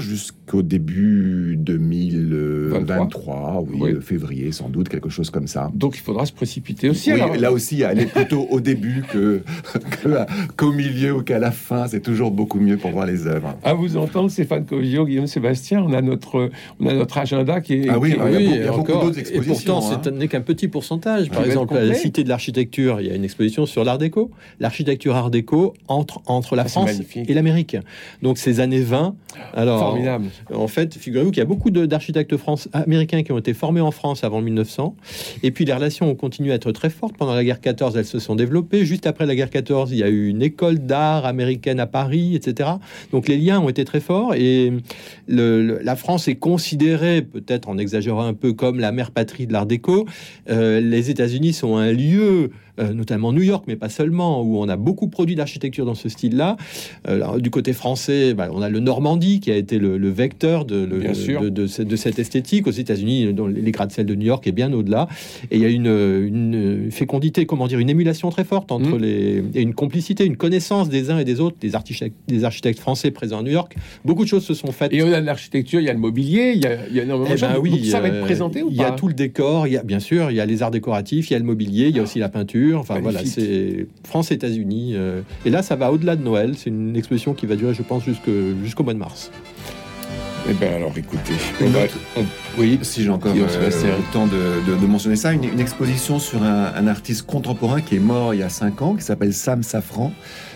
jusqu'au 0.53 0.63
début 0.63 1.57
2023, 1.59 3.65
oui, 3.69 3.79
Oui. 3.81 3.91
euh, 3.93 4.01
février 4.01 4.53
sans 4.53 4.69
doute, 4.69 4.89
quelque 4.91 5.09
chose 5.09 5.31
comme 5.31 5.47
ça. 5.47 5.71
Donc 5.75 5.97
il 5.97 6.01
faudra 6.01 6.27
se 6.27 6.33
précipiter 6.33 6.91
aussi. 6.91 7.13
Oui, 7.13 7.21
alors. 7.21 7.37
là 7.37 7.53
aussi, 7.53 7.85
aller 7.85 8.05
plutôt 8.07 8.47
au 8.51 8.61
début 8.61 9.03
que 9.13 9.41
qu'au 10.57 10.73
milieu 10.73 11.15
ou 11.17 11.23
qu'à 11.23 11.39
la 11.39 11.51
fin, 11.53 11.87
c'est 11.89 12.01
toujours 12.01 12.31
beaucoup 12.31 12.61
mieux 12.61 12.77
pour 12.77 12.91
voir 12.91 13.07
les 13.07 13.27
œuvres. 13.27 13.57
À 13.65 13.73
vous 13.75 13.97
entendre, 13.97 14.31
Stéphane 14.31 14.65
Covio, 14.67 15.07
Guillaume 15.07 15.27
Sébastien, 15.27 15.83
on 15.83 15.93
a 15.95 16.03
notre, 16.03 16.51
on 16.81 16.87
a 16.87 16.93
notre 16.95 17.17
agenda 17.19 17.61
qui 17.61 17.75
est. 17.75 17.89
Ah 17.89 17.99
oui, 17.99 18.11
qui 18.11 18.17
est- 18.17 18.19
il 18.19 18.19
y 18.19 18.21
a 18.21 18.25
Oui, 18.25 18.33
beaucoup- 18.33 18.43
il 18.43 18.51
y 18.51 18.53
a 18.53 18.57
et 18.65 18.69
beaucoup 18.69 18.81
encore, 18.81 19.05
d'autres 19.05 19.19
et 19.19 19.21
expositions, 19.21 19.75
pourtant, 19.81 19.93
hein. 19.95 20.01
ce 20.05 20.11
n'est 20.11 20.29
qu'un 20.29 20.41
petit 20.43 20.69
pourcentage. 20.69 21.31
Par 21.31 21.45
exemple, 21.45 21.77
à 21.77 21.85
la. 21.85 21.95
Cité 22.03 22.25
de 22.25 22.29
l'Architecture, 22.29 23.01
il 23.01 23.07
y 23.07 23.11
a 23.11 23.15
une 23.15 23.23
exposition 23.25 23.65
sur 23.65 23.85
l'Art 23.85 23.99
déco. 23.99 24.31
L'architecture 24.59 25.15
Art 25.15 25.31
déco 25.31 25.73
entre, 25.89 26.21
entre 26.27 26.57
la 26.57 26.63
Ah, 26.63 26.69
France 26.69 26.87
magnifique. 26.91 27.31
et 27.31 27.35
l'Amérique. 27.35 27.77
Donc, 28.23 28.39
ces 28.39 28.59
années 28.61 28.81
20. 28.81 29.15
Alors, 29.55 29.79
Formidable. 29.79 30.25
En 30.53 30.69
fait, 30.69 30.95
figurez-vous 30.95 31.31
qu'il 31.31 31.41
y 31.41 31.43
a 31.43 31.47
beaucoup 31.47 31.71
d'architectes 31.71 32.35
américains 32.73 33.23
qui 33.23 33.33
ont 33.33 33.39
été 33.39 33.55
formés 33.55 33.81
en 33.81 33.91
France 33.91 34.25
avant 34.25 34.41
1900. 34.41 34.97
Et 35.43 35.51
puis 35.51 35.65
les 35.65 35.73
relations 35.73 36.11
ont 36.11 36.15
continué 36.15 36.53
à 36.53 36.57
être 36.57 36.73
très 36.73 36.91
fortes. 36.91 37.17
Pendant 37.17 37.35
la 37.35 37.45
guerre 37.45 37.61
14, 37.61 37.97
elles 37.97 38.05
se 38.05 38.19
sont 38.19 38.35
développées. 38.35 38.85
Juste 38.85 39.07
après 39.07 39.27
la 39.27 39.35
guerre 39.35 39.51
14, 39.51 39.93
il 39.93 39.99
y 39.99 40.03
a 40.03 40.09
eu 40.09 40.29
une 40.29 40.43
école 40.43 40.79
d'art 40.79 41.27
américaine 41.27 41.81
à 41.81 41.87
Paris, 41.87 42.35
etc. 42.35 42.71
Donc 43.11 43.29
les 43.29 43.37
liens 43.37 43.61
ont 43.61 43.69
été 43.69 43.85
très 43.85 44.01
forts. 44.01 44.35
Et 44.35 44.73
la 45.29 45.97
France 45.97 46.29
est 46.29 46.37
considérée, 46.37 47.23
peut-être 47.23 47.69
en 47.69 47.79
exagérant 47.79 48.27
un 48.27 48.35
peu, 48.35 48.53
comme 48.53 48.81
la 48.81 48.93
mère 48.93 49.11
patrie 49.11 49.47
de 49.47 49.53
l'art 49.53 49.67
déco. 49.67 50.07
Euh, 50.51 50.81
les 50.81 51.11
États-Unis 51.11 51.53
sont 51.53 51.77
un 51.77 51.93
lieu, 51.93 52.51
notamment 52.93 53.33
New 53.33 53.43
York, 53.43 53.65
mais 53.69 53.77
pas 53.77 53.89
seulement, 53.89 54.43
où 54.43 54.59
on 54.59 54.69
a 54.69 54.77
beaucoup 54.77 55.09
produit 55.09 55.35
d'architecture 55.37 55.85
dans 55.87 55.95
ce 55.95 56.09
style-là. 56.09 56.57
Euh, 57.09 57.39
du 57.39 57.51
côté 57.51 57.73
français, 57.73 58.35
bah, 58.35 58.49
on 58.53 58.63
a 58.63 58.69
le 58.69 58.81
Normandie 58.81 59.41
qui 59.41 59.51
a 59.51 59.57
été 59.57 59.79
le, 59.79 59.99
le 59.99 60.09
vecteur 60.11 60.65
de, 60.65 60.77
le- 60.85 61.01
de, 61.41 61.49
de 61.49 61.67
ce- 61.67 61.83
de 61.83 61.97
cette 61.97 62.19
esthétique. 62.19 62.67
Aux 62.67 62.71
États-Unis, 62.73 63.35
les 63.55 63.71
gratte-ciel 63.73 64.07
de 64.07 64.15
New 64.15 64.27
York 64.27 64.47
est 64.47 64.53
bien 64.53 64.73
au-delà. 64.73 65.09
Et 65.51 65.57
il 65.57 65.63
y 65.63 65.67
a 65.67 65.69
une, 65.69 65.87
une 65.87 66.91
fécondité, 66.91 67.47
comment 67.47 67.67
dire, 67.67 67.79
une 67.79 67.91
émulation 67.91 68.31
très 68.31 68.45
forte 68.45 68.73
entre 68.73 68.97
Mm. 68.97 69.03
les 69.03 69.43
et 69.55 69.63
une 69.63 69.75
complicité, 69.75 70.25
une 70.25 70.37
connaissance 70.37 70.89
des 70.89 71.11
uns 71.11 71.19
et 71.19 71.25
des 71.25 71.41
autres, 71.41 71.57
des 71.61 71.75
architectes, 71.75 72.17
des 72.29 72.45
architectes 72.45 72.79
français 72.81 73.11
présents 73.11 73.41
à 73.41 73.43
New 73.43 73.51
York. 73.53 73.75
Beaucoup 74.05 74.25
de 74.25 74.29
choses 74.29 74.45
se 74.45 74.55
sont 74.55 74.73
faites. 74.73 74.93
Et 74.93 75.03
on 75.03 75.13
a 75.13 75.21
de 75.21 75.27
l'architecture, 75.27 75.81
il 75.81 75.85
y 75.87 75.89
a 75.91 75.93
le 75.93 75.99
mobilier, 75.99 76.53
il 76.55 76.63
y 76.63 76.67
a, 76.67 76.87
il 76.89 76.97
y 76.97 77.01
a 77.01 77.03
énormément 77.05 77.29
Eh 77.31 77.35
de 77.35 77.39
choses. 77.39 77.49
ben 77.49 77.59
oui, 77.61 77.71
Donc 77.71 77.85
ça 77.87 78.01
va 78.01 78.09
être 78.09 78.15
euh, 78.17 78.25
présenté 78.25 78.63
ou 78.63 78.69
Il 78.71 78.77
y 78.77 78.81
a 78.85 78.91
pas? 78.91 78.97
tout 78.97 79.09
le 79.09 79.15
décor, 79.15 79.67
il 79.67 79.73
y 79.75 79.77
a 79.77 79.83
bien 79.83 80.01
sûr, 80.01 80.31
il 80.31 80.37
y 80.37 80.41
a 80.41 80.47
les 80.47 80.63
arts 80.63 80.71
décoratifs, 80.71 81.31
il 81.31 81.33
y 81.33 81.37
a 81.37 81.39
le 81.39 81.45
mobilier, 81.45 81.89
il 81.89 81.97
y 81.97 81.99
a 81.99 82.03
aussi 82.03 82.19
la 82.19 82.29
peinture, 82.29 82.72
Enfin 82.79 83.01
voilà, 83.01 83.25
c'est 83.25 83.87
France-États-Unis. 84.05 84.97
et 85.45 85.51
là, 85.51 85.63
ça 85.63 85.77
va 85.77 85.93
au-delà 85.93 86.17
de 86.17 86.23
Noël. 86.23 86.55
C'est 86.57 86.71
une 86.71 86.97
exposition 86.97 87.35
qui 87.35 87.47
va 87.47 87.57
durer, 87.57 87.75
je 87.75 87.83
pense, 87.83 88.05
jusqu'au 88.05 88.83
mois 88.83 88.95
de 88.95 88.99
mars. 88.99 89.31
Eh 90.49 90.55
bien 90.55 90.75
alors 90.75 90.93
écoutez, 90.97 91.35
oui, 92.59 92.79
si 92.83 93.05
j'ai 93.05 93.11
encore 93.11 93.33
euh, 93.37 93.71
le 93.71 94.13
temps 94.13 94.27
de, 94.27 94.87
mentionner 94.87 95.15
ça, 95.15 95.33
une, 95.33 95.61
exposition 95.61 96.19
sur 96.19 96.43
un, 96.43 96.87
artiste 96.89 97.27
contemporain 97.27 97.81
qui 97.81 97.97
est 97.97 98.01
mort 98.01 98.35
il 98.35 98.41
y 98.41 98.43
a 98.43 98.49
5 98.49 98.83
ans, 98.83 98.95
qui 98.95 99.05
s'appelle 99.05 99.33
Sam 99.33 99.63
Safran. 99.63 100.13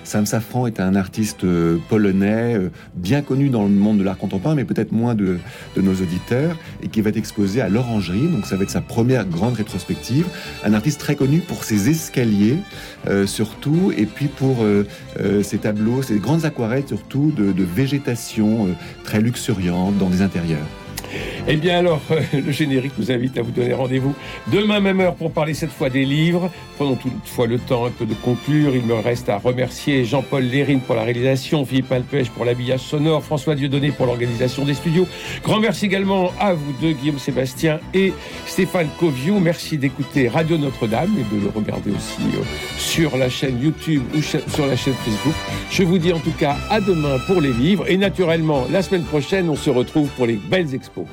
Sam 0.07 0.25
Safran 0.25 0.69
est 0.69 0.79
un 0.79 0.95
artiste 0.95 1.43
euh, 1.43 1.79
polonais 1.89 2.55
euh, 2.55 2.71
bien 2.95 3.23
connu 3.23 3.49
dans 3.49 3.65
le 3.65 3.71
monde 3.71 3.99
de 3.99 4.05
l'art 4.05 4.17
contemporain, 4.17 4.55
mais 4.55 4.65
peut-être 4.65 4.93
moins 4.93 5.17
de, 5.17 5.39
nos 5.77 5.95
auditeurs, 5.95 6.57
et 6.83 6.89
qui 6.89 7.01
va 7.01 7.11
être 7.11 7.17
exposé 7.17 7.61
à 7.61 7.69
l'Orangerie. 7.69 8.29
Donc 8.29 8.47
ça 8.47 8.57
va 8.57 8.63
être 8.63 8.71
sa 8.71 8.81
première 8.81 9.27
grande 9.27 9.55
rétrospective. 9.55 10.27
Un 10.65 10.75
artiste 10.75 11.01
très 11.01 11.17
connu 11.17 11.41
pour 11.41 11.65
ses 11.65 11.91
escaliers, 11.91 12.59
surtout, 13.27 13.93
et 13.97 14.07
puis 14.07 14.27
pour 14.27 14.65
ses 15.43 15.59
tableaux, 15.59 16.03
ses 16.03 16.19
grandes 16.19 16.45
aquarelles 16.45 16.87
surtout 16.87 17.33
de, 17.37 17.53
de 17.53 17.65
végétation 17.65 18.69
très 19.05 19.21
luxuriante 19.21 19.99
dans 19.99 20.09
des 20.09 20.23
intérieurs. 20.23 20.67
Eh 21.49 21.55
bien 21.55 21.79
alors, 21.79 22.01
le 22.33 22.51
générique 22.51 22.95
nous 22.99 23.13
invite 23.13 23.39
à 23.39 23.43
vous 23.43 23.53
donner 23.53 23.73
rendez-vous 23.73 24.17
demain 24.53 24.81
même 24.81 25.01
heure 25.01 25.15
pour 25.15 25.31
parler 25.31 25.55
cette 25.55 25.71
fois 25.71 25.91
des 25.91 26.05
livres. 26.05 26.51
Prenons 26.75 26.97
toutefois 26.97 27.47
le 27.47 27.61
temps 27.61 27.87
un 27.87 27.91
peu 27.91 28.05
de 28.05 28.15
conclure. 28.15 28.75
Il 28.75 28.83
me 28.83 28.95
reste 28.95 29.29
à 29.29 29.39
remercier 29.39 30.05
Jean-Paul 30.05 30.43
Lérine 30.43 30.81
pour 30.81 30.97
la 30.97 31.05
réalisation, 31.05 31.65
Philippe 31.65 31.93
Alpèche 31.93 32.31
pour 32.31 32.45
l'habillage 32.45 32.81
sonore, 32.81 33.23
François 33.23 33.55
Dieudonné 33.55 33.93
pour 33.93 34.07
l'organisation 34.07 34.65
des 34.65 34.75
studios. 34.75 35.07
Grand 35.45 35.61
merci 35.61 35.87
également 35.87 36.33
à 36.41 36.53
vous 36.53 36.73
deux, 36.81 36.93
Guillaume 36.93 37.21
Sébastien 37.21 37.79
et 37.95 38.13
Stéphane 38.47 38.89
Coviou. 38.99 39.39
Merci 39.39 39.79
d'écouter 39.79 40.27
Radio 40.27 40.59
Notre-Dame 40.59 41.15
et 41.17 41.35
de 41.35 41.41
le 41.41 41.51
regarder 41.51 41.93
aussi 41.93 42.23
euh, 42.35 42.43
sur 42.77 43.17
la 43.17 43.29
chaîne 43.29 43.63
YouTube 43.63 44.03
ou 44.17 44.21
sur 44.21 44.67
la 44.67 44.75
chaîne 44.75 44.95
Facebook. 44.95 45.35
Je 45.71 45.85
vous 45.85 45.99
dis 45.99 46.13
en 46.13 46.19
tout 46.19 46.35
cas 46.37 46.57
à 46.71 46.81
demain 46.81 47.19
pour 47.29 47.41
les 47.41 47.53
livres 47.53 47.85
et 47.89 47.97
naturellement 47.97 48.67
la 48.69 48.83
semaine 48.83 49.05
prochaine 49.05 49.49
on 49.49 49.57
se 49.57 49.71
retrouve 49.71 50.09
pour 50.17 50.27
les 50.27 50.35
belles 50.35 50.75
expos. 50.75 51.07